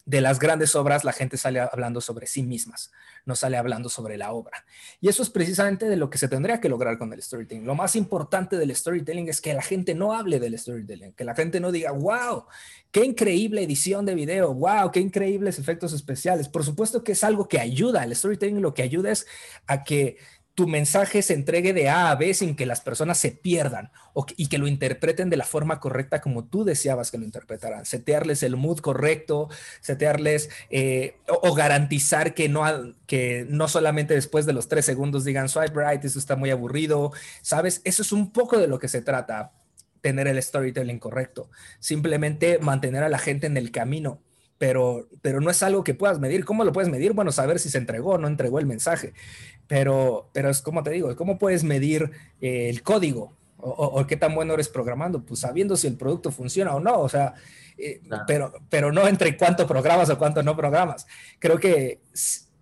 [0.09, 2.91] de las grandes obras la gente sale hablando sobre sí mismas,
[3.25, 4.65] no sale hablando sobre la obra.
[4.99, 7.63] Y eso es precisamente de lo que se tendría que lograr con el storytelling.
[7.63, 11.35] Lo más importante del storytelling es que la gente no hable del storytelling, que la
[11.35, 12.45] gente no diga, wow,
[12.89, 16.49] qué increíble edición de video, wow, qué increíbles efectos especiales.
[16.49, 19.27] Por supuesto que es algo que ayuda, el storytelling lo que ayuda es
[19.67, 20.17] a que
[20.59, 23.93] tu mensaje se entregue de A a B sin que las personas se pierdan
[24.35, 27.85] y que lo interpreten de la forma correcta como tú deseabas que lo interpretaran.
[27.85, 29.47] Setearles el mood correcto,
[29.79, 32.65] setearles eh, o, garantizar que no,
[33.07, 37.13] que no solamente después de los tres segundos digan swipe right, eso está muy aburrido,
[37.41, 37.79] ¿sabes?
[37.85, 39.53] Eso es un poco de lo que se trata
[40.01, 41.49] tener el storytelling correcto.
[41.79, 44.21] Simplemente mantener a la gente en el camino
[44.59, 46.45] pero, pero no es algo que puedas medir.
[46.45, 47.13] ¿Cómo lo puedes medir?
[47.13, 49.13] Bueno, saber si se entregó o no entregó el mensaje.
[49.67, 53.33] Pero, pero es como te digo, ¿cómo puedes medir eh, el código?
[53.61, 55.25] O, qué tan bueno eres programando?
[55.25, 56.99] Pues sabiendo si el producto funciona o no.
[56.99, 57.33] O sea,
[57.77, 61.07] eh, pero, pero no entre cuánto programas o cuánto no programas.
[61.39, 62.01] Creo que,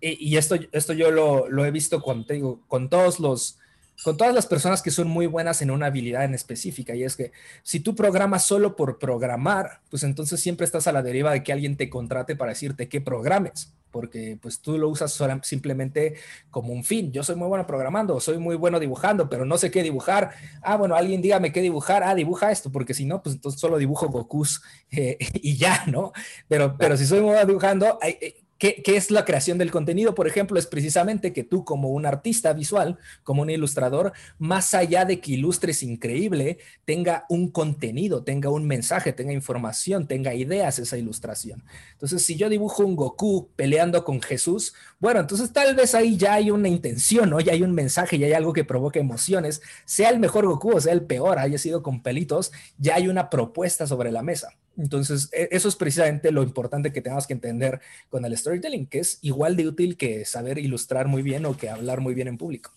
[0.00, 3.57] y esto, esto yo lo, lo he visto con, te digo, con todos los
[4.04, 6.94] con todas las personas que son muy buenas en una habilidad en específica.
[6.94, 7.32] Y es que
[7.62, 11.52] si tú programas solo por programar, pues entonces siempre estás a la deriva de que
[11.52, 16.14] alguien te contrate para decirte qué programes, porque pues tú lo usas simplemente
[16.50, 17.10] como un fin.
[17.12, 20.30] Yo soy muy bueno programando, soy muy bueno dibujando, pero no sé qué dibujar.
[20.62, 22.04] Ah, bueno, alguien dígame qué dibujar.
[22.04, 26.12] Ah, dibuja esto, porque si no, pues entonces solo dibujo Gokus eh, y ya, ¿no?
[26.46, 28.16] Pero, pero si soy muy bueno dibujando, hay,
[28.58, 30.16] ¿Qué, es la creación del contenido?
[30.16, 35.04] Por ejemplo, es precisamente que tú como un artista visual, como un ilustrador, más allá
[35.04, 40.98] de que ilustres increíble, tenga un contenido, tenga un mensaje, tenga información, tenga ideas esa
[40.98, 41.62] ilustración.
[41.92, 46.34] Entonces, si yo dibujo un Goku peleando con Jesús, bueno, entonces tal vez ahí ya
[46.34, 47.38] hay una intención, ¿no?
[47.38, 50.80] Ya hay un mensaje, ya hay algo que provoque emociones, sea el mejor Goku o
[50.80, 54.48] sea el peor, haya sido con pelitos, ya hay una propuesta sobre la mesa.
[54.78, 59.00] Entonces, e, eso es precisamente lo importante que tenemos que entender con el storytelling, que
[59.00, 62.38] es igual de útil que saber ilustrar muy bien o que hablar muy bien en
[62.38, 62.72] público.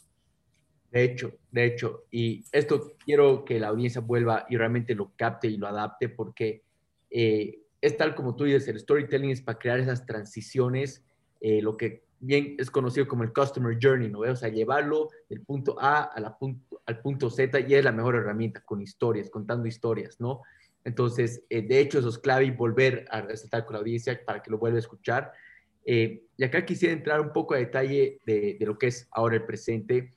[0.92, 5.48] De hecho, de hecho, y esto quiero que la audiencia vuelva y realmente lo capte
[5.48, 6.64] y lo adapte porque
[7.10, 11.02] eh, es tal como tú dices, el storytelling es para crear esas transiciones,
[11.40, 14.20] eh, lo que bien es conocido como el customer journey, ¿no?
[14.20, 17.92] O sea, llevarlo del punto A a la punto, al punto Z y es la
[17.94, 20.42] mejor herramienta con historias, contando historias, ¿no?
[20.84, 24.42] Entonces, eh, de hecho, eso es clave y volver a resaltar con la audiencia para
[24.42, 25.32] que lo vuelva a escuchar.
[25.86, 29.46] Eh, y acá quisiera entrar un poco a detalle de, lo que es ahora el
[29.46, 30.14] presente,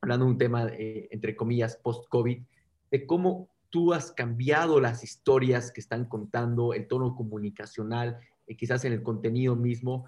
[0.00, 2.42] hablando de un tema, eh, entre comillas, post-COVID,
[2.90, 8.18] de cómo tú has cambiado las historias que están contando, el tono comunicacional,
[8.56, 10.06] quizás en el contenido mismo,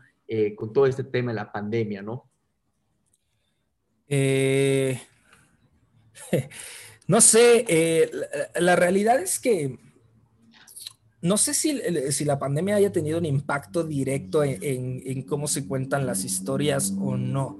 [0.57, 2.29] con todo este tema de la pandemia, ¿no?
[7.09, 8.11] No sé, eh,
[8.59, 9.79] la, realidad es que
[11.23, 16.07] no sé si, si, la pandemia haya tenido un impacto directo en, cómo se cuentan
[16.07, 17.59] las historias o no.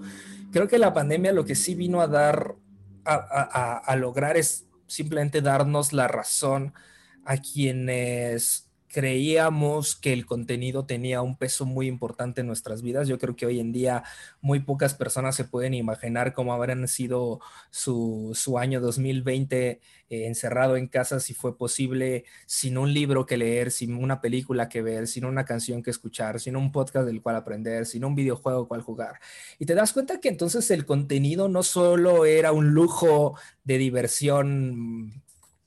[0.53, 2.57] Creo que la pandemia lo que sí vino a dar,
[3.05, 6.73] a lograr es simplemente darnos la razón
[7.25, 13.09] a quienes creíamos que el contenido tenía un peso muy importante en nuestras vidas.
[13.09, 14.05] Yo creo que hoy en día
[14.41, 19.81] muy pocas personas se pueden imaginar cómo habrán sido su, año 2020 eh,
[20.27, 24.83] encerrado en casa si fue posible sin un libro que leer, sin una película que
[24.83, 28.69] ver, sin una canción que escuchar, sin un podcast del cual aprender, sin un videojuego
[28.69, 29.21] cual jugar.
[29.59, 35.23] Y te das cuenta que entonces el contenido no solo era un lujo de diversión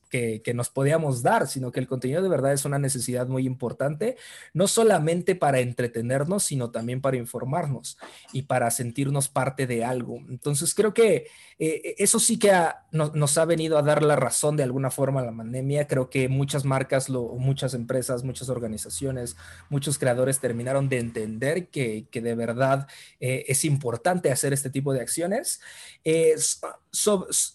[0.10, 4.18] que, nos podíamos dar, sino que el contenido de verdad es una necesidad muy importante,
[4.54, 7.98] no solamente para entretenernos, sino también para informarnos
[8.34, 10.18] y para sentirnos parte de algo.
[10.30, 11.28] Entonces creo que
[11.60, 12.52] eh, eso sí que
[12.92, 15.88] nos ha venido a dar la razón de alguna forma a la pandemia.
[15.88, 19.36] Creo que muchas marcas, muchas empresas, muchas organizaciones,
[19.70, 22.88] muchos creadores terminaron de entender que, de verdad
[23.20, 25.62] eh, es importante hacer este tipo de acciones.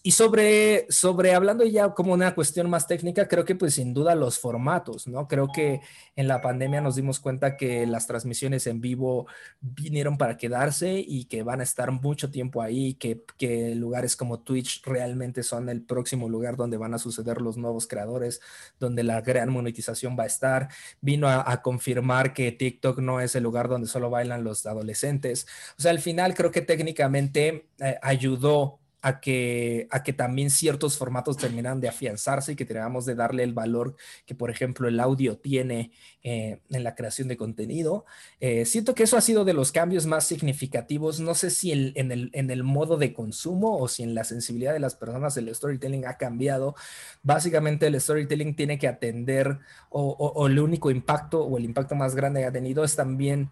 [0.03, 4.15] Y sobre, sobre hablando ya como una cuestión más técnica, creo que pues sin duda
[4.15, 5.27] los formatos, ¿no?
[5.27, 5.81] Creo que
[6.15, 9.27] en la pandemia nos dimos cuenta que las transmisiones en vivo
[9.59, 14.39] vinieron para quedarse y que van a estar mucho tiempo ahí, que, que lugares como
[14.39, 18.39] Twitch realmente son el próximo lugar donde van a suceder los nuevos creadores,
[18.79, 20.69] donde la gran monetización va a estar.
[21.01, 25.47] Vino a, confirmar que TikTok no es el lugar donde solo bailan los adolescentes.
[25.77, 30.97] O sea, al final creo que técnicamente eh, ayudó a que, a que también ciertos
[30.97, 34.99] formatos terminan de afianzarse y que tenemos de darle el valor que, por ejemplo, el
[34.99, 35.91] audio tiene
[36.23, 38.05] eh, en la creación de contenido.
[38.39, 41.19] Eh, siento que eso ha sido de los cambios más significativos.
[41.19, 44.73] No sé si en, el, en el modo de consumo o si en la sensibilidad
[44.73, 46.73] de las personas el storytelling ha cambiado.
[47.21, 49.59] Básicamente el storytelling tiene que atender
[49.91, 53.51] o, o el único impacto o el impacto más grande que ha tenido es también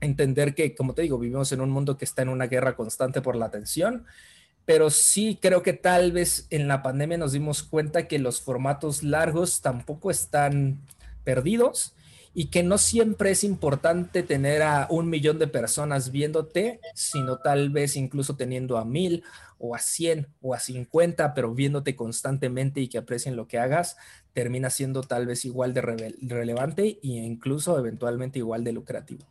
[0.00, 3.20] entender que, como te digo, vivimos en un mundo que está en una guerra constante
[3.20, 4.06] por la atención
[4.64, 9.02] pero sí creo que tal vez en la pandemia nos dimos cuenta que los formatos
[9.02, 10.80] largos tampoco están
[11.24, 11.94] perdidos
[12.34, 17.70] y que no siempre es importante tener a un millón de personas viéndote, sino tal
[17.70, 19.22] vez incluso teniendo a mil
[19.58, 23.96] o a cien o a cincuenta, pero viéndote constantemente y que aprecien lo que hagas,
[24.32, 29.24] termina siendo tal vez igual de relevante e incluso eventualmente igual de lucrativo.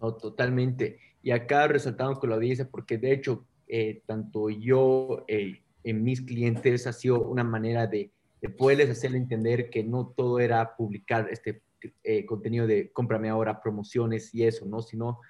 [0.00, 0.98] No, totalmente.
[1.22, 6.20] Y acá resaltamos con la audiencia, porque de hecho eh, tanto yo eh, en mis
[6.22, 8.10] clientes ha sido una manera de,
[8.58, 11.62] poderles hacerle entender que no todo era publicar este
[12.02, 14.82] eh, contenido de cómprame ahora, promociones y eso, ¿no?
[14.82, 15.20] Sino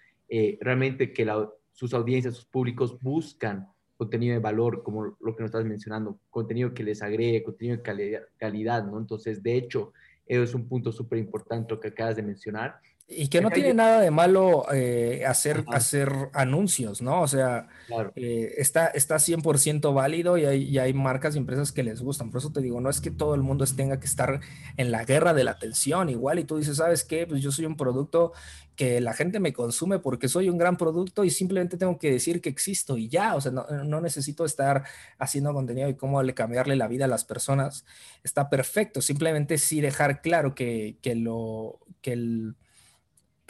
[0.60, 1.26] realmente que
[1.72, 6.72] sus audiencias, sus públicos buscan contenido de valor, como lo que nos estás mencionando, contenido
[6.72, 8.98] que les agregue, contenido de calidad, calidad ¿no?
[8.98, 9.92] Entonces, de hecho,
[10.24, 12.76] eso es un punto súper importante lo que acabas de mencionar.
[13.12, 17.22] Y que no tiene nada de malo eh, hacer, hacer anuncios, ¿no?
[17.22, 17.66] O sea,
[18.14, 22.30] eh, está, está 100% válido y hay, y hay, marcas y empresas que les gustan.
[22.30, 24.38] Por eso te digo, no es que todo el mundo tenga que estar
[24.76, 27.26] en la guerra de la atención igual y tú dices, ¿sabes qué?
[27.26, 28.32] Pues yo soy un producto
[28.76, 32.40] que la gente me consume porque soy un gran producto y simplemente tengo que decir
[32.40, 34.84] que existo y ya, o sea, no, no necesito estar
[35.18, 37.84] haciendo contenido y cómo le cambiarle la vida a las personas.
[38.22, 42.54] Está perfecto, simplemente sí dejar claro que, que lo, que el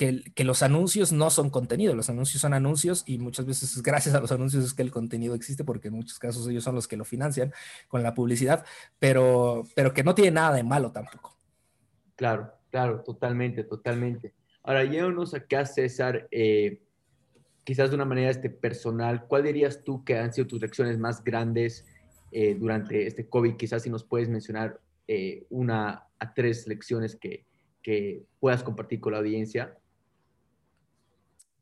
[0.00, 4.20] que, los anuncios no son contenido, los anuncios son anuncios y muchas veces gracias a
[4.20, 6.96] los anuncios es que el contenido existe porque en muchos casos ellos son los que
[6.96, 7.52] lo financian
[7.86, 8.64] con la publicidad,
[8.98, 11.36] pero, pero que no tiene nada de malo tampoco.
[12.16, 14.32] Claro, claro, totalmente, totalmente.
[14.62, 16.80] Ahora, llévanos acá, César, eh,
[17.62, 21.22] quizás de una manera este, personal, ¿cuál dirías tú que han sido tus lecciones más
[21.22, 21.84] grandes
[22.32, 23.56] eh, durante este COVID?
[23.56, 27.44] Quizás si nos puedes mencionar eh, una a tres lecciones que,
[27.82, 29.76] que puedas compartir con la audiencia.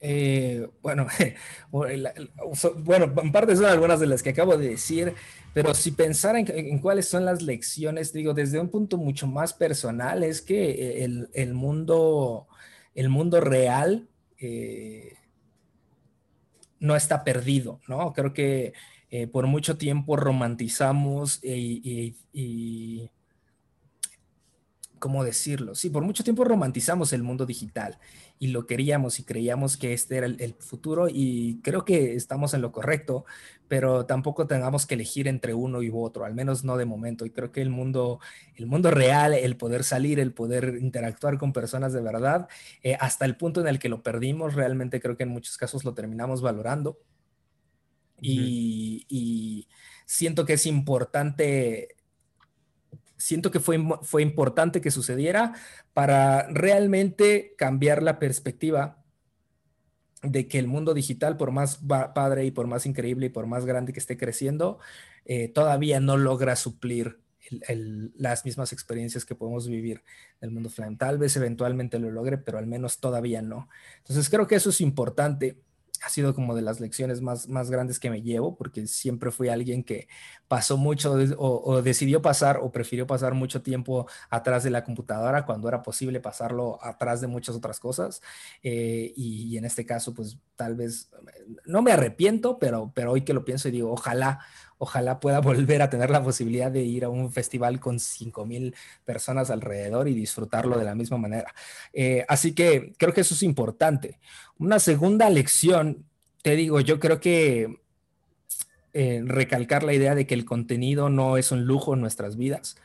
[0.00, 1.06] Eh, bueno,
[1.70, 5.14] bueno, en parte son algunas de las que acabo de decir,
[5.52, 10.22] pero si pensar en, cuáles son las lecciones, digo, desde un punto mucho más personal,
[10.22, 12.46] es que el, mundo,
[12.94, 14.08] el mundo real
[14.38, 15.14] eh,
[16.78, 18.12] no está perdido, ¿no?
[18.12, 18.72] Creo que
[19.10, 23.10] eh, por mucho tiempo romantizamos y
[24.98, 25.74] ¿cómo decirlo?
[25.74, 27.98] Sí, por mucho tiempo romantizamos el mundo digital
[28.38, 32.62] y lo queríamos y creíamos que este era el, futuro y creo que estamos en
[32.62, 33.24] lo correcto,
[33.68, 37.26] pero tampoco tengamos que elegir entre uno y otro, al menos no de momento.
[37.26, 38.20] Y creo que el mundo,
[38.56, 42.48] el mundo real, el poder salir, el poder interactuar con personas de verdad,
[42.82, 45.84] eh, hasta el punto en el que lo perdimos, realmente creo que en muchos casos
[45.84, 46.98] lo terminamos valorando.
[48.20, 49.68] y, y
[50.08, 51.97] siento que es importante
[53.18, 55.52] siento que fue, fue importante que sucediera
[55.92, 59.04] para realmente cambiar la perspectiva
[60.22, 61.80] de que el mundo digital, por más
[62.14, 64.78] padre y por más increíble y por más grande que esté creciendo,
[65.24, 67.20] eh, todavía no logra suplir
[68.16, 70.02] las mismas experiencias que podemos vivir
[70.40, 70.98] en el mundo offline.
[70.98, 73.68] Tal vez eventualmente lo logre, pero al menos todavía no.
[73.98, 75.58] Entonces creo que eso es importante
[76.04, 79.48] ha sido como de las lecciones más, más grandes que me llevo, porque siempre fui
[79.48, 80.08] alguien que
[80.46, 85.68] pasó mucho o, decidió pasar o prefirió pasar mucho tiempo atrás de la computadora cuando
[85.68, 88.22] era posible pasarlo atrás de muchas otras cosas.
[88.62, 91.10] Eh, y, en este caso, pues tal vez,
[91.64, 94.40] no me arrepiento, pero, pero hoy que lo pienso y digo, ojalá,
[94.78, 99.50] ojalá pueda volver a tener la posibilidad de ir a un festival con 5.000 personas
[99.50, 101.52] alrededor y disfrutarlo de la misma manera.
[101.92, 104.18] Eh, así que creo que eso es importante.
[104.58, 106.06] Una segunda lección,
[106.42, 107.80] te digo, yo creo que
[108.94, 112.76] eh, recalcar la idea de que el contenido no es un lujo en nuestras vidas.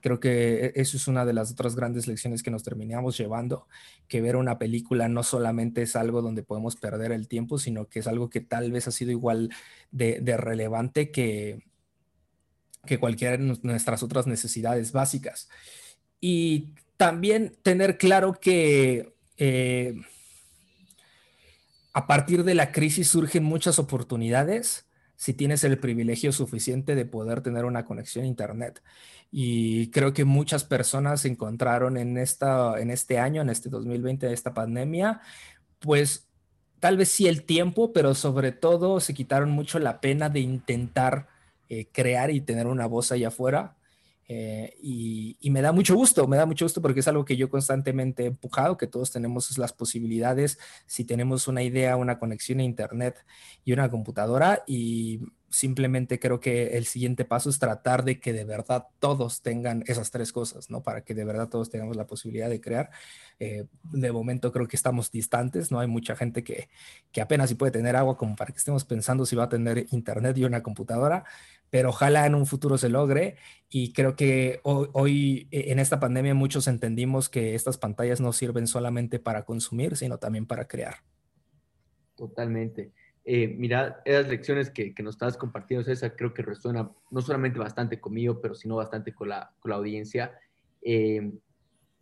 [0.00, 3.66] Creo que e-, eso es una de las otras grandes lecciones que nos terminamos llevando,
[4.08, 8.00] que ver una película no solamente es algo donde podemos perder el tiempo, sino que
[8.00, 9.50] es algo que tal vez ha sido igual
[9.90, 11.64] de, relevante que,
[12.86, 15.48] que cualquiera de nuestras otras necesidades básicas.
[16.20, 19.94] Y también tener claro que eh,
[21.92, 24.87] a partir de la crisis surgen muchas oportunidades
[25.18, 28.80] si tienes el privilegio suficiente de poder tener una conexión a Internet.
[29.32, 34.54] Y creo que muchas personas encontraron en, esta, en este año, en este 2020, esta
[34.54, 35.20] pandemia,
[35.80, 36.28] pues
[36.78, 41.26] tal vez sí el tiempo, pero sobre todo se quitaron mucho la pena de intentar
[41.68, 43.77] eh, crear y tener una voz allá afuera
[44.30, 47.48] eh, y, me da mucho gusto, me da mucho gusto porque es algo que yo
[47.48, 52.64] constantemente he empujado, que todos tenemos las posibilidades si tenemos una idea, una conexión a
[52.64, 53.24] Internet
[53.64, 58.44] y una computadora y simplemente creo que el siguiente paso es tratar de que de
[58.44, 60.82] verdad todos tengan esas tres cosas, ¿no?
[60.82, 62.90] Para que de verdad todos tengamos la posibilidad de crear.
[63.38, 65.80] Eh, de momento creo que estamos distantes, ¿no?
[65.80, 66.68] Hay mucha gente que,
[67.12, 69.86] que apenas si puede tener agua como para que estemos pensando si va a tener
[69.90, 71.24] internet y una computadora,
[71.70, 73.36] pero ojalá en un futuro se logre
[73.68, 78.66] y creo que hoy, eh, en esta pandemia muchos entendimos que estas pantallas no sirven
[78.66, 80.96] solamente para consumir, sino también para crear.
[82.16, 82.92] Totalmente.
[83.30, 87.58] Eh, mira, esas lecciones que, que, nos estás compartiendo, César, creo que resuena no solamente
[87.58, 90.32] bastante conmigo, pero sino bastante con la, con la audiencia.
[90.80, 91.30] Eh,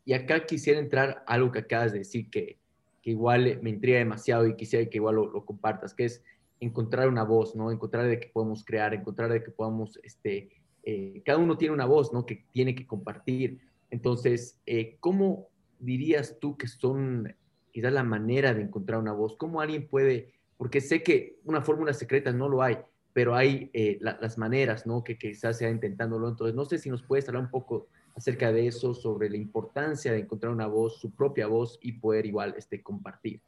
[0.04, 2.58] y acá quisiera entrar algo que acabas de decir que,
[3.02, 6.22] que igual me intriga demasiado y quisiera que igual lo, lo compartas, que es
[6.60, 7.72] encontrar una voz, ¿no?
[7.72, 10.50] Encontrar de que podemos crear, encontrar de que podamos, este,
[10.84, 12.24] eh, cada uno tiene una voz, ¿no?
[12.24, 13.58] Que tiene que compartir.
[13.90, 15.48] Entonces, eh, ¿cómo
[15.80, 17.34] dirías tú que son
[17.72, 19.36] quizás la manera de encontrar una voz?
[19.36, 22.78] ¿Cómo alguien puede, porque sé que una fórmula secreta no lo hay,
[23.12, 25.02] pero hay eh, las maneras, ¿no?
[25.02, 26.28] Que, quizás sea intentándolo.
[26.28, 30.12] Entonces, no sé si nos puedes hablar un poco acerca de eso, sobre la importancia
[30.12, 33.40] de encontrar una voz, su propia voz y poder igual este, compartir.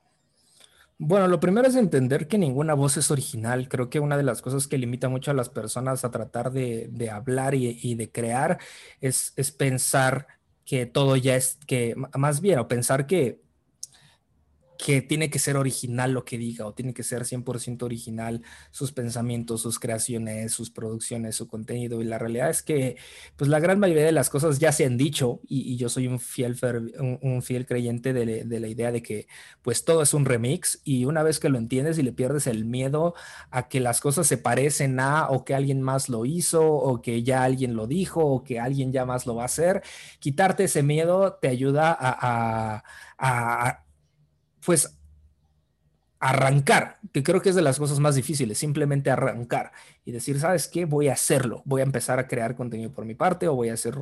[0.98, 3.68] Bueno, lo primero es entender que ninguna voz es original.
[3.68, 7.10] Creo que una de las cosas que limita mucho a las personas a tratar de,
[7.10, 8.58] hablar y, de crear
[9.00, 10.26] es, es pensar
[10.64, 13.40] que todo ya es, que más bien, o pensar que
[14.78, 18.92] que tiene que ser original lo que diga o tiene que ser 100% original sus
[18.92, 22.00] pensamientos, sus creaciones, sus producciones, su contenido.
[22.00, 22.96] Y la realidad es que
[23.36, 26.20] pues la gran mayoría de las cosas ya se han dicho y, yo soy un
[26.20, 26.56] fiel,
[27.22, 29.26] un, fiel creyente de, la idea de que
[29.62, 32.64] pues todo es un remix y una vez que lo entiendes y le pierdes el
[32.64, 33.14] miedo
[33.50, 37.24] a que las cosas se parecen a o que alguien más lo hizo o que
[37.24, 39.82] ya alguien lo dijo o que alguien ya más lo va a hacer,
[40.20, 43.87] quitarte ese miedo te ayuda a
[44.68, 44.98] pues
[46.20, 49.72] arrancar, que creo que es de las cosas más difíciles, simplemente arrancar
[50.04, 50.84] y decir, ¿sabes qué?
[50.84, 53.74] Voy a hacerlo, voy a empezar a crear contenido por mi parte o voy a
[53.74, 53.94] hacer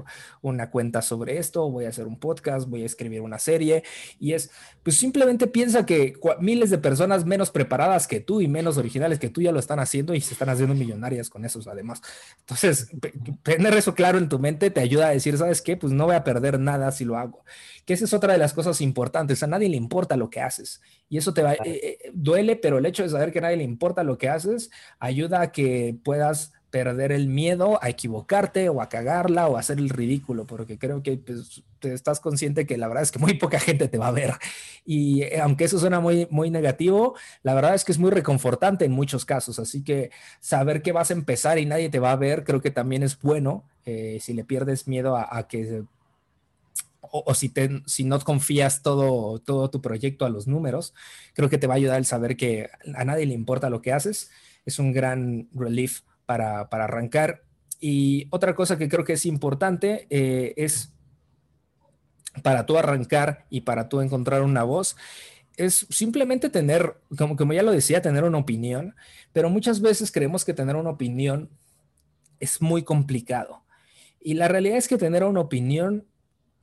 [0.42, 3.84] una cuenta sobre esto, o voy a hacer un podcast, voy a escribir una serie
[4.18, 4.50] y es,
[4.82, 9.28] pues simplemente piensa que miles de personas menos preparadas que tú y menos originales que
[9.28, 12.00] tú ya lo están haciendo y se están haciendo millonarias con esos además.
[12.40, 12.90] Entonces,
[13.44, 15.76] tener eso claro en tu mente te ayuda a decir, ¿sabes qué?
[15.76, 17.44] Pues no voy a perder nada si lo hago.
[17.86, 20.82] Que esa es otra de las cosas importantes, a nadie le importa lo que haces
[21.08, 23.58] y eso te va, eh, eh, duele, pero el hecho de saber que a nadie
[23.58, 28.82] le importa lo que haces ayuda a que puedas perder el miedo a equivocarte o
[28.82, 32.76] a cagarla o a hacer el ridículo, porque creo que pues, te estás consciente que
[32.76, 34.32] la verdad es que muy poca gente te va a ver.
[34.84, 38.84] Y eh, aunque eso suena muy, muy negativo, la verdad es que es muy reconfortante
[38.84, 39.60] en muchos casos.
[39.60, 40.10] Así que
[40.40, 43.18] saber que vas a empezar y nadie te va a ver, creo que también es
[43.20, 45.84] bueno si le pierdes miedo a que
[47.10, 50.94] o, si, te, si no confías todo, todo tu proyecto a los números,
[51.34, 53.92] creo que te va a ayudar el saber que a nadie le importa lo que
[53.92, 54.30] haces.
[54.64, 57.44] Es un gran relief para, para arrancar.
[57.80, 60.92] Y otra cosa que creo que es importante eh, es
[62.42, 64.96] para tú arrancar y para tú encontrar una voz,
[65.56, 68.94] es simplemente tener, como, como ya lo decía, tener una opinión,
[69.32, 71.50] pero muchas veces creemos que tener una opinión
[72.40, 73.62] es muy complicado.
[74.20, 76.06] Y la realidad es que tener una opinión,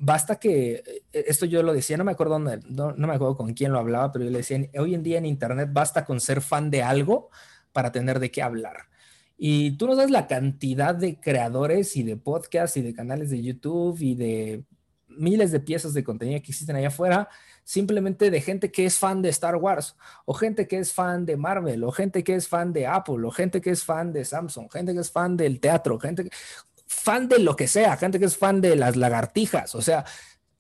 [0.04, 3.54] basta que, eh, esto yo lo decía, no me acuerdo, no, no me acuerdo con
[3.54, 6.42] quién lo hablaba, pero yo le decía, hoy en día en Internet basta con ser
[6.42, 7.30] fan de algo
[7.72, 8.90] para tener de qué hablar.
[9.38, 13.42] Y tú no sabes la cantidad de creadores y de podcasts y de canales de
[13.42, 14.64] YouTube y de
[15.08, 17.30] miles de piezas de contenido que existen allá afuera,
[17.64, 19.96] simplemente de gente que es fan de Star Wars,
[20.26, 23.32] o gente que es fan de Marvel, o gente que es fan de Apple, o
[23.32, 26.30] gente que es fan de Samsung, gente que es fan del teatro, gente que,
[27.04, 30.06] fan de lo que sea, gente que es fan de las lagartijas, o sea,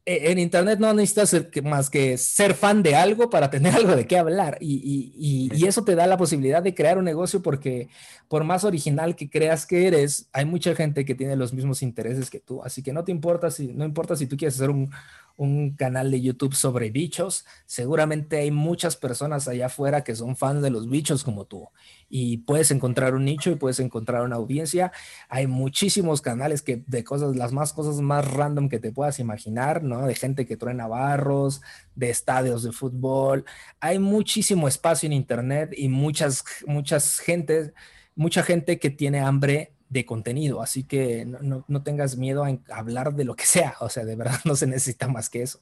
[0.05, 4.05] e, en internet no necesitas más que ser fan de algo para tener algo de
[4.05, 7.87] qué hablar y, y, eso te da la posibilidad de crear un negocio porque
[8.27, 12.29] por más original que creas que eres, hay mucha gente que tiene los mismos intereses
[12.29, 14.91] que tú, así que no te importa si no importa si tú quieres hacer un,
[15.35, 20.61] un canal de YouTube sobre bichos, seguramente hay muchas personas allá afuera que son fans
[20.61, 21.69] de los bichos como tú.
[22.15, 24.91] Y puedes encontrar un nicho y puedes encontrar una audiencia.
[25.29, 29.81] Hay muchísimos canales que de cosas, las más cosas más random que te puedas imaginar,
[29.81, 30.05] ¿no?
[30.05, 31.63] De gente que truena barros,
[31.95, 33.45] de estadios de fútbol.
[33.79, 37.73] Hay muchísimo espacio en internet y muchas, muchas gentes,
[38.13, 43.15] mucha gente que tiene hambre de contenido, así que no, no, tengas miedo a hablar
[43.15, 45.61] de lo que sea, o sea, de verdad no se necesita más que eso.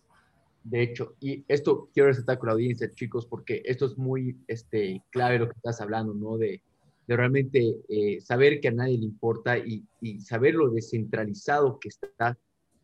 [0.64, 5.02] De hecho, y esto quiero resaltar con la audiencia, chicos, porque esto es muy este,
[5.10, 6.38] clave lo que estás hablando, ¿no?
[6.38, 6.62] De,
[7.08, 9.84] realmente eh, saber que a nadie le importa y,
[10.22, 12.38] saber lo descentralizado que está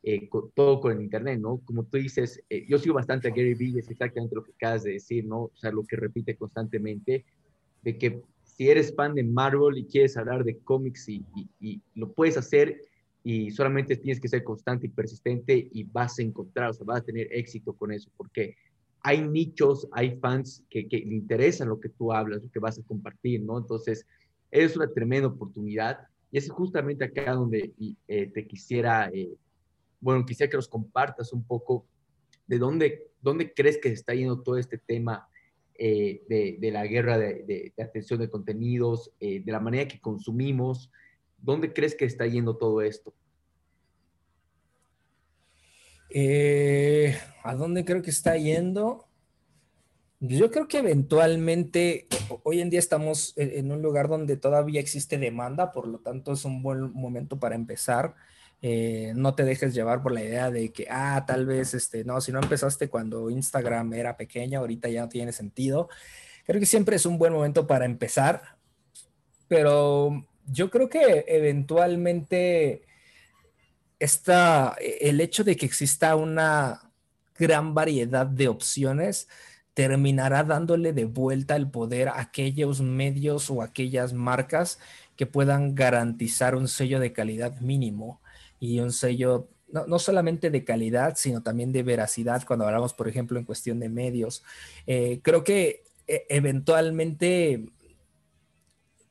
[0.03, 1.61] eh, todo con el Internet, ¿no?
[1.63, 4.83] Como tú dices, eh, yo sigo bastante a Gary Vee, es exactamente lo que acabas
[4.83, 5.43] de decir, ¿no?
[5.43, 7.25] O sea, lo que repite constantemente,
[7.83, 11.23] de que si eres fan de Marvel y quieres hablar de cómics y,
[11.93, 12.81] lo puedes hacer
[13.27, 16.99] y solamente tienes que ser constante y persistente y vas a encontrar, o sea, vas
[16.99, 18.55] a tener éxito con eso, porque
[19.01, 22.83] hay nichos, hay fans que, le interesan lo que tú hablas, lo que vas a
[22.83, 23.57] compartir, ¿no?
[23.57, 24.07] Entonces,
[24.49, 27.73] es una tremenda oportunidad y es justamente acá donde
[28.07, 29.35] eh, te quisiera, eh,
[29.99, 31.85] bueno, quisiera que nos compartas un poco
[32.47, 35.27] de dónde, dónde crees que se está yendo todo este tema
[35.79, 40.89] eh, de, la guerra de, atención de contenidos, eh, de la manera que consumimos.
[41.37, 43.13] ¿Dónde crees que está yendo todo esto?
[46.09, 49.07] Eh, ¿A dónde creo que está yendo?
[50.19, 52.07] Yo creo que eventualmente,
[52.43, 56.43] hoy en día estamos en un lugar donde todavía existe demanda, por lo tanto es
[56.43, 58.15] un buen momento para empezar.
[58.63, 62.19] Eh, no te dejes llevar por la idea de que, ah, tal vez, este, no,
[62.21, 65.89] si no empezaste cuando Instagram era pequeña, ahorita ya no tiene sentido.
[66.45, 68.57] Creo que siempre es un buen momento para empezar,
[69.47, 72.83] pero yo creo que eventualmente
[73.99, 76.91] el hecho de que exista una
[77.37, 79.27] gran variedad de opciones
[79.73, 84.79] terminará dándole de vuelta el poder a aquellos medios o aquellas marcas
[85.15, 88.19] que puedan garantizar un sello de calidad mínimo
[88.59, 93.37] y un sello no, solamente de calidad, sino también de veracidad cuando hablamos, por ejemplo,
[93.37, 94.43] en cuestión de medios.
[94.85, 97.65] Eh, creo que eh, eventualmente,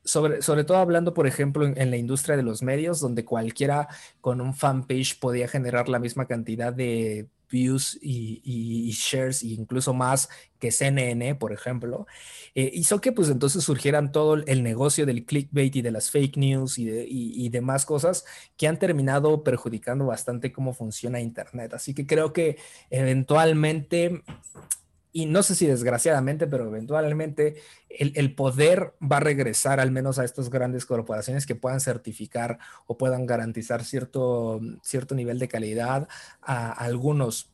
[0.07, 3.89] sobre, sobre todo hablando, por ejemplo, en, la industria de los medios, donde cualquiera
[4.21, 10.29] con un fanpage podía generar la misma cantidad de views y, shares e incluso más
[10.59, 12.07] que CNN, por ejemplo,
[12.55, 16.39] eh, hizo que pues entonces surgieran todo el negocio del clickbait y de las fake
[16.39, 18.25] news y, y, demás cosas
[18.57, 21.75] que han terminado perjudicando bastante cómo funciona Internet.
[21.75, 22.57] Así que creo que
[22.91, 24.23] eventualmente
[25.17, 27.57] y no sé si desgraciadamente, pero eventualmente
[27.89, 32.99] el, poder va a regresar al menos a estas grandes corporaciones que puedan certificar o
[32.99, 36.07] puedan garantizar cierto, cierto nivel de calidad
[36.43, 37.51] a algunos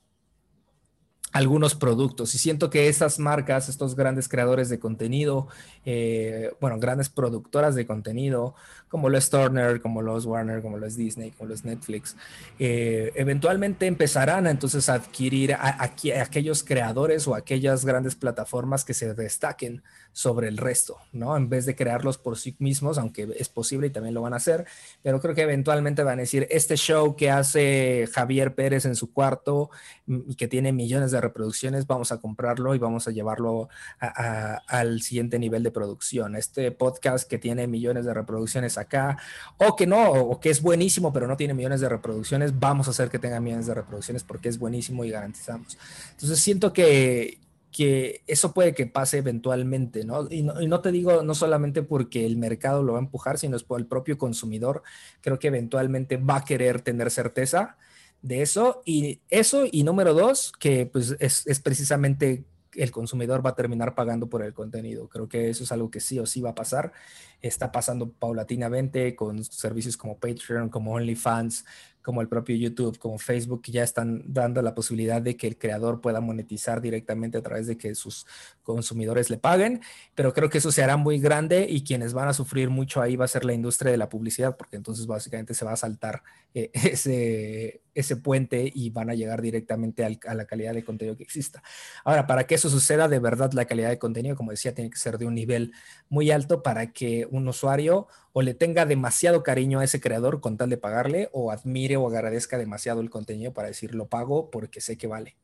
[1.31, 2.35] algunos productos.
[2.35, 5.47] Y siento que esas marcas, estos grandes creadores de contenido,
[5.85, 8.55] eh, bueno, grandes productoras de contenido,
[8.93, 11.64] como lo es Turner, como lo es Warner, como lo es Disney, como lo es
[11.64, 12.14] Netflix,
[12.59, 18.93] eh, eventualmente empezarán a, entonces a adquirir a, aquellos creadores o aquellas grandes plataformas que
[18.93, 19.82] se destaquen
[20.12, 21.38] sobre el resto, ¿no?
[21.38, 24.36] En vez de crearlos por sí mismos, aunque es posible y también lo van a
[24.36, 24.66] hacer,
[25.03, 29.11] pero creo que eventualmente van a decir, este show que hace Javier Pérez en su
[29.11, 29.70] cuarto
[30.05, 35.01] mm, y que tiene millones de reproducciones, vamos a comprarlo y vamos a llevarlo al
[35.01, 36.36] siguiente nivel de producción.
[36.36, 39.18] Este podcast que tiene millones de reproducciones acá,
[39.59, 42.91] o que no, o que es buenísimo, pero no tiene millones de reproducciones, vamos a
[42.91, 45.78] hacer que tenga millones de reproducciones porque es buenísimo y garantizamos.
[46.12, 47.39] Entonces siento que
[47.72, 50.28] que eso puede que pase eventualmente, ¿no?
[50.30, 50.80] Y, ¿no?
[50.80, 53.87] te digo no solamente porque el mercado lo va a empujar, sino es por el
[53.87, 54.83] propio consumidor.
[55.22, 57.78] Creo que eventualmente va a querer tener certeza
[58.20, 58.83] de eso.
[58.85, 62.45] Y eso, y número dos, que pues es, es precisamente
[62.75, 65.09] el consumidor va a terminar pagando por el contenido.
[65.09, 66.93] Creo que eso es algo que sí o sí va a pasar.
[67.41, 71.64] Está pasando paulatinamente con servicios como Patreon, como OnlyFans,
[72.03, 76.01] como el propio YouTube, como Facebook, ya están dando la posibilidad de que el creador
[76.01, 78.27] pueda monetizar directamente a través de que sus
[78.62, 79.81] consumidores le paguen,
[80.14, 83.16] pero creo que eso se hará muy grande y quienes van a sufrir mucho ahí
[83.16, 86.23] va a ser la industria de la publicidad, porque entonces básicamente se va a saltar
[86.55, 91.22] eh, ese, ese puente y van a llegar directamente a la calidad de contenido que
[91.22, 91.62] exista.
[92.05, 94.99] Ahora, para que eso suceda, de verdad la calidad de contenido, como decía, tiene que
[94.99, 95.72] ser de un nivel
[96.09, 100.57] muy alto para que un usuario o le tenga demasiado cariño a ese creador con
[100.57, 104.80] tal de pagarle o admire o agradezca demasiado el contenido para decir lo pago porque
[104.80, 105.36] sé que vale.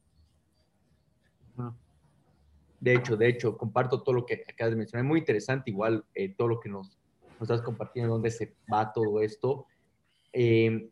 [2.81, 5.05] De hecho, de hecho, comparto todo lo que acabas de mencionar.
[5.05, 6.97] Es muy interesante igual eh, todo lo que nos,
[7.41, 9.67] estás compartiendo, dónde se va todo esto.
[10.33, 10.89] Eh,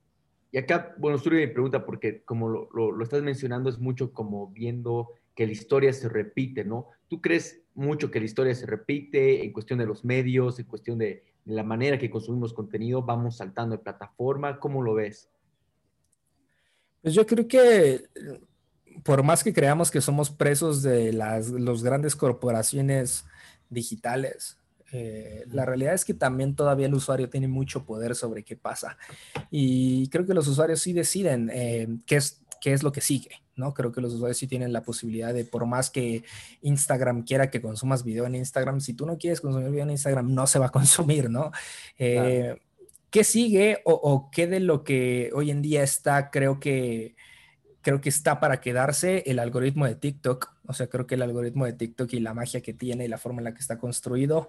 [0.53, 4.49] y acá, bueno, surge mi pregunta porque como lo, lo, estás mencionando es mucho como
[4.49, 6.87] viendo que la historia se repite, ¿no?
[7.09, 10.99] ¿Tú crees mucho que la historia se repite en cuestión de los medios, en cuestión
[10.99, 14.59] de, la manera que consumimos contenido, vamos saltando de plataforma.
[14.59, 15.31] ¿Cómo lo ves?
[17.01, 18.05] Pues yo creo que
[19.05, 23.25] por más que creamos que somos presos de las los grandes corporaciones
[23.71, 24.59] digitales,
[24.93, 28.97] eh, la realidad es que también todavía el usuario tiene mucho poder sobre qué pasa.
[29.51, 33.31] Y creo que los usuarios sí deciden eh, qué, es, qué es lo que sigue.
[33.57, 33.73] ¿no?
[33.73, 36.25] Creo que los usuarios sí tienen la posibilidad de, por más que
[36.63, 40.35] Instagram quiera que consumas video en Instagram, si tú no quieres consumir video en Instagram,
[40.35, 41.51] no se va a consumir, ¿no?
[41.99, 42.57] Eh,
[43.11, 47.17] ¿Qué sigue o, o, qué de lo que hoy en día está, creo que
[47.87, 50.57] creo que está para quedarse el algoritmo de TikTok.
[50.67, 53.17] O sea, creo que el algoritmo de TikTok y la magia que tiene y la
[53.17, 54.49] forma en la que está construido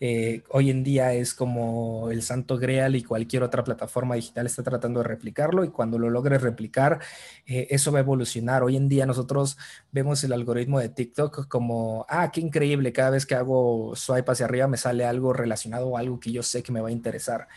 [0.00, 4.62] eh, hoy en día es como el santo grial y cualquier otra plataforma digital está
[4.62, 7.00] tratando de replicarlo y cuando lo logres replicar,
[7.46, 8.62] eh, eso va a evolucionar.
[8.62, 9.58] Hoy en día nosotros
[9.90, 14.46] vemos el algoritmo de TikTok como, ah, qué increíble, cada vez que hago swipe hacia
[14.46, 17.48] arriba me sale algo relacionado o algo que yo sé que me va a interesar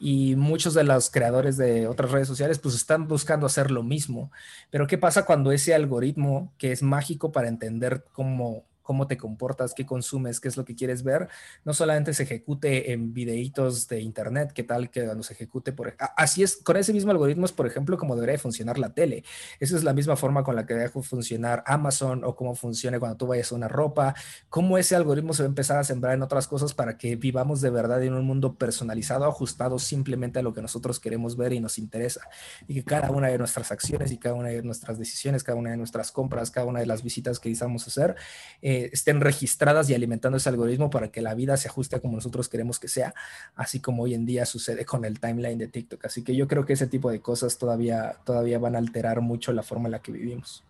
[0.00, 4.30] y muchos de los creadores de otras redes sociales pues están buscando hacer lo mismo.
[4.70, 9.74] Pero ¿qué pasa cuando ese algoritmo que es mágico para entender cómo cómo te comportas,
[9.74, 11.28] qué consumes, qué es lo que quieres ver,
[11.62, 15.94] no solamente se ejecute en videitos de internet, qué tal que se ejecute por...
[16.16, 19.24] Así es, con ese mismo algoritmo es, por ejemplo, como debería funcionar la tele.
[19.60, 23.18] Esa es la misma forma con la que debe funcionar Amazon o cómo funciona cuando
[23.18, 24.14] tú vayas a una ropa,
[24.48, 27.60] cómo ese algoritmo se va a empezar a sembrar en otras cosas para que vivamos
[27.60, 31.60] de verdad en un mundo personalizado, ajustado simplemente a lo que nosotros queremos ver y
[31.60, 32.22] nos interesa.
[32.66, 35.72] Y que cada una de nuestras acciones y cada una de nuestras decisiones, cada una
[35.72, 38.16] de nuestras compras, cada una de las visitas que deseamos hacer,
[38.62, 42.48] eh, estén registradas y alimentando ese algoritmo para que la vida se ajuste como nosotros
[42.48, 43.14] queremos que sea,
[43.54, 46.04] así como hoy en día sucede con el timeline de TikTok.
[46.04, 49.52] Así que yo creo que ese tipo de cosas todavía, todavía van a alterar mucho
[49.52, 50.64] la forma en la que vivimos.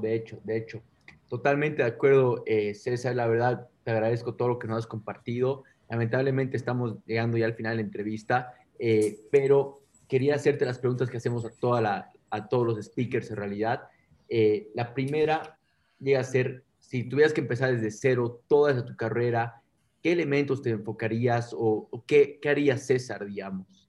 [0.00, 0.82] De hecho, de hecho.
[1.28, 3.14] Totalmente de acuerdo, eh, César.
[3.14, 5.64] La verdad, te agradezco todo lo que nos has compartido.
[5.88, 11.08] Lamentablemente estamos llegando ya al final de la entrevista, eh, pero quería hacerte las preguntas
[11.08, 13.88] que hacemos a, toda a todos los speakers en realidad.
[14.28, 15.58] Eh, la primera
[15.98, 19.62] llega a ser, si tuvieras que empezar desde cero toda tu carrera,
[20.02, 23.88] ¿qué elementos te enfocarías o, qué, haría César, digamos?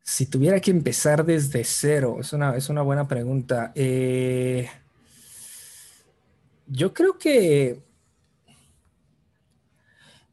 [0.00, 3.72] Si tuviera que empezar desde cero, es una, es una buena pregunta.
[3.74, 4.68] Eh,
[6.68, 7.82] yo creo que...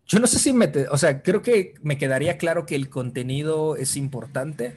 [0.06, 0.72] Yo no sé si me...
[0.92, 4.76] o sea, creo que me quedaría claro que el contenido es importante,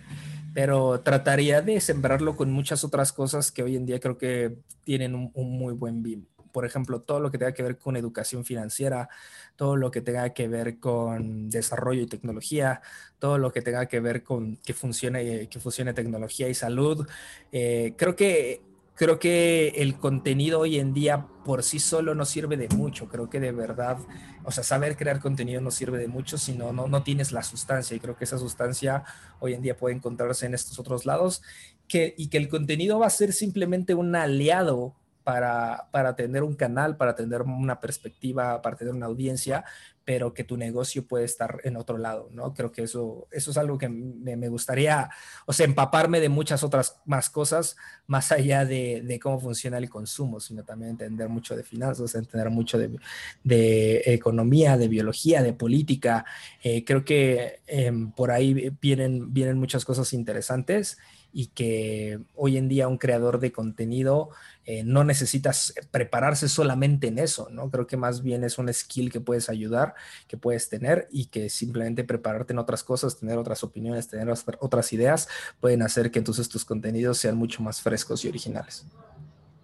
[0.54, 5.14] pero trataría de sembrarlo con muchas otras cosas que hoy en día creo que tienen
[5.14, 6.24] un, un muy buen BIM
[6.57, 9.11] por ejemplo, todo lo que tenga que ver con educación financiera,
[9.57, 12.80] todo lo que tenga que ver con desarrollo y tecnología,
[13.18, 17.07] todo lo que tenga que ver con que funcione, que funcione tecnología y salud.
[17.52, 18.62] Eh, creo que
[18.94, 23.07] creo que el contenido hoy en día por sí solo no sirve de mucho.
[23.07, 23.98] Creo que de verdad,
[24.42, 27.42] o sea, saber crear contenido no sirve de mucho si no, no, no tienes la
[27.42, 27.94] sustancia.
[27.94, 29.04] Y creo que esa sustancia
[29.40, 31.42] hoy en día puede encontrarse en estos otros lados.
[31.86, 34.96] Que, y que el contenido va a ser simplemente un aliado
[35.27, 39.64] para, para tener un canal, para tener una perspectiva, para tener una audiencia,
[40.05, 42.55] pero que tu negocio puede estar en otro lado, ¿no?
[42.55, 45.11] Creo que eso, eso es algo que me, me gustaría,
[45.45, 49.91] o sea, empaparme de muchas otras más cosas, más allá de, de, cómo funciona el
[49.91, 52.97] consumo, sino también entender mucho de finanzas, entender mucho de,
[53.43, 56.24] de economía, de biología, de política.
[56.62, 60.99] Eh, creo que eh, por ahí vienen, vienen muchas cosas interesantes
[61.33, 64.31] y que hoy en día un creador de contenido
[64.67, 67.71] eh, no necesitas prepararse solamente en eso, ¿no?
[67.71, 69.95] Creo que más bien es un skill que puedes ayudar,
[70.27, 74.93] que puedes tener y que simplemente prepararte en otras cosas, tener otras opiniones, tener otras
[74.93, 75.29] ideas,
[75.61, 78.85] pueden hacer que entonces tus contenidos sean mucho más frescos y originales.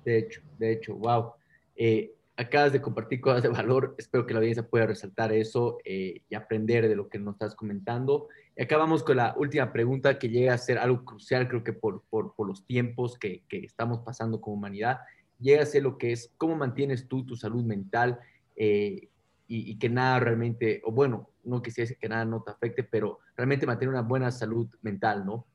[0.05, 1.33] De hecho, de hecho, wow.
[1.75, 3.95] Eh, acabas de compartir cosas de valor.
[3.99, 7.55] Espero que la audiencia pueda resaltar eso eh, y aprender de lo que nos estás
[7.55, 8.29] comentando.
[8.57, 11.73] Y acá vamos con la última pregunta que llega a ser algo crucial, creo que
[11.73, 15.01] por, por, los tiempos que, que, estamos pasando como humanidad,
[15.39, 18.21] llega a ser lo que es cómo mantienes tú tu salud mental
[18.57, 19.09] eh,
[19.49, 23.67] y, que nada realmente, o bueno, no quisiese que nada no te afecte, pero realmente
[23.67, 25.47] mantener una buena salud mental, ¿no?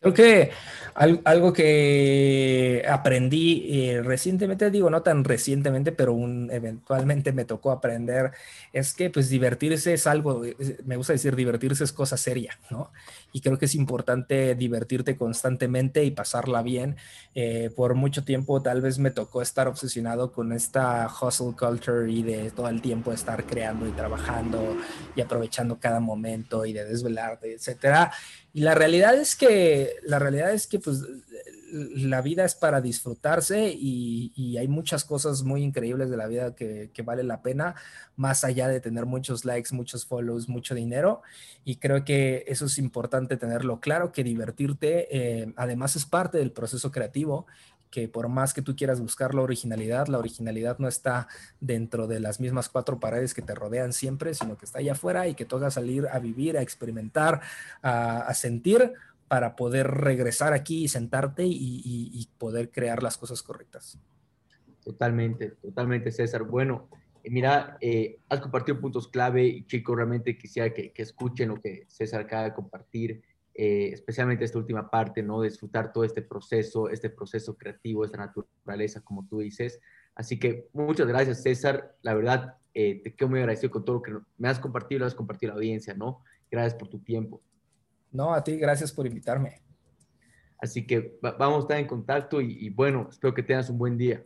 [0.00, 0.50] Creo que
[0.94, 8.32] algo que aprendí eh, recientemente, digo no tan recientemente, pero un, eventualmente me tocó aprender,
[8.72, 10.42] es que pues divertirse es algo,
[10.84, 12.90] me gusta decir divertirse es cosa seria, ¿no?
[13.32, 16.96] Y creo que es importante divertirte constantemente y pasarla bien.
[17.34, 22.22] Eh, por mucho tiempo tal vez me tocó estar obsesionado con esta hustle culture y
[22.22, 24.76] de todo el tiempo estar creando y trabajando
[25.14, 28.10] y aprovechando cada momento y de desvelarte, etcétera.
[28.52, 31.02] Y la realidad es que, la realidad es que pues
[31.72, 36.90] la vida es para disfrutarse y, hay muchas cosas muy increíbles de la vida que,
[37.04, 37.74] vale la pena,
[38.16, 41.22] más allá de tener muchos likes, muchos follows, mucho dinero.
[41.64, 46.52] Y creo que eso es importante tenerlo claro, que divertirte eh, además es parte del
[46.52, 47.46] proceso creativo
[47.90, 51.28] que por más que tú quieras buscar la originalidad, la originalidad no está
[51.60, 55.26] dentro de las mismas cuatro paredes que te rodean siempre, sino que está allá afuera
[55.28, 57.40] y que toca salir a vivir, a experimentar,
[57.82, 58.92] a, sentir
[59.28, 63.98] para poder regresar aquí y sentarte y, poder crear las cosas correctas.
[64.82, 66.44] Totalmente, totalmente, César.
[66.44, 66.88] Bueno,
[67.22, 71.60] eh, mira, eh, has compartido puntos clave y chicos, realmente quisiera que, que escuchen lo
[71.60, 73.22] que César acaba de compartir.
[73.62, 75.42] Eh, especialmente esta última parte, ¿no?
[75.42, 79.78] Disfrutar todo este proceso, este proceso creativo, esta naturaleza, como tú dices.
[80.14, 81.94] Así que muchas gracias, César.
[82.00, 85.00] La verdad, eh, te quedo muy agradecido con todo lo que me has compartido y
[85.00, 86.24] lo has compartido a la audiencia, ¿no?
[86.50, 87.42] Gracias por tu tiempo.
[88.10, 89.60] No, a ti, gracias por invitarme.
[90.56, 94.24] Así que vamos a estar en contacto y, bueno, espero que tengas un buen día.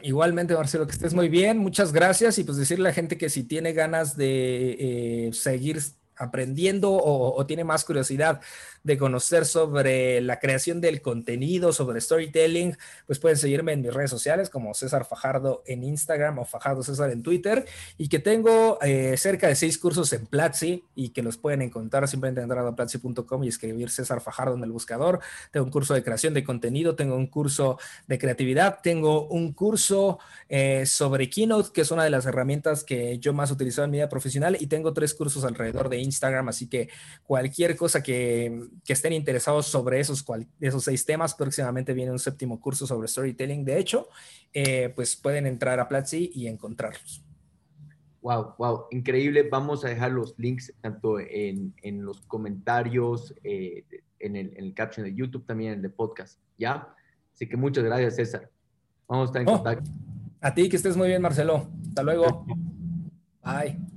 [0.00, 1.58] Igualmente, Marcelo, que estés muy bien.
[1.58, 2.38] Muchas gracias.
[2.38, 5.78] Y pues decirle a la gente que si tiene ganas de eh, seguir
[6.22, 8.40] aprendiendo o, tiene más curiosidad
[8.84, 14.10] de conocer sobre la creación del contenido, sobre storytelling, pues pueden seguirme en mis redes
[14.10, 17.64] sociales como César Fajardo en Instagram o Fajardo César en Twitter
[17.98, 22.08] y que tengo eh, cerca de seis cursos en Platzi y que los pueden encontrar
[22.08, 25.20] simplemente entrando a platzi.com y escribir César Fajardo en el buscador.
[25.50, 30.18] Tengo un curso de creación de contenido, tengo un curso de creatividad, tengo un curso
[30.48, 33.98] eh, sobre Keynote, que es una de las herramientas que yo más utilizo en mi
[33.98, 36.11] vida profesional y tengo tres cursos alrededor de Instagram,
[36.48, 36.88] así que
[37.22, 40.24] cualquier cosa que, estén interesados sobre esos,
[40.60, 44.08] esos seis temas, próximamente viene un séptimo curso sobre storytelling, de hecho,
[44.52, 47.24] eh, pues pueden entrar a Platzi y encontrarlos.
[48.20, 49.48] Wow, wow, increíble.
[49.50, 53.84] Vamos a dejar los links tanto en, los comentarios, eh,
[54.20, 56.94] en, el, en, el, caption de YouTube, también en el de podcast, ¿ya?
[57.34, 58.50] Así que muchas gracias, César.
[59.08, 59.90] Vamos a estar en contacto.
[60.40, 61.68] A ti, que estés muy bien, Marcelo.
[61.88, 62.46] Hasta luego.
[63.44, 63.91] Bye.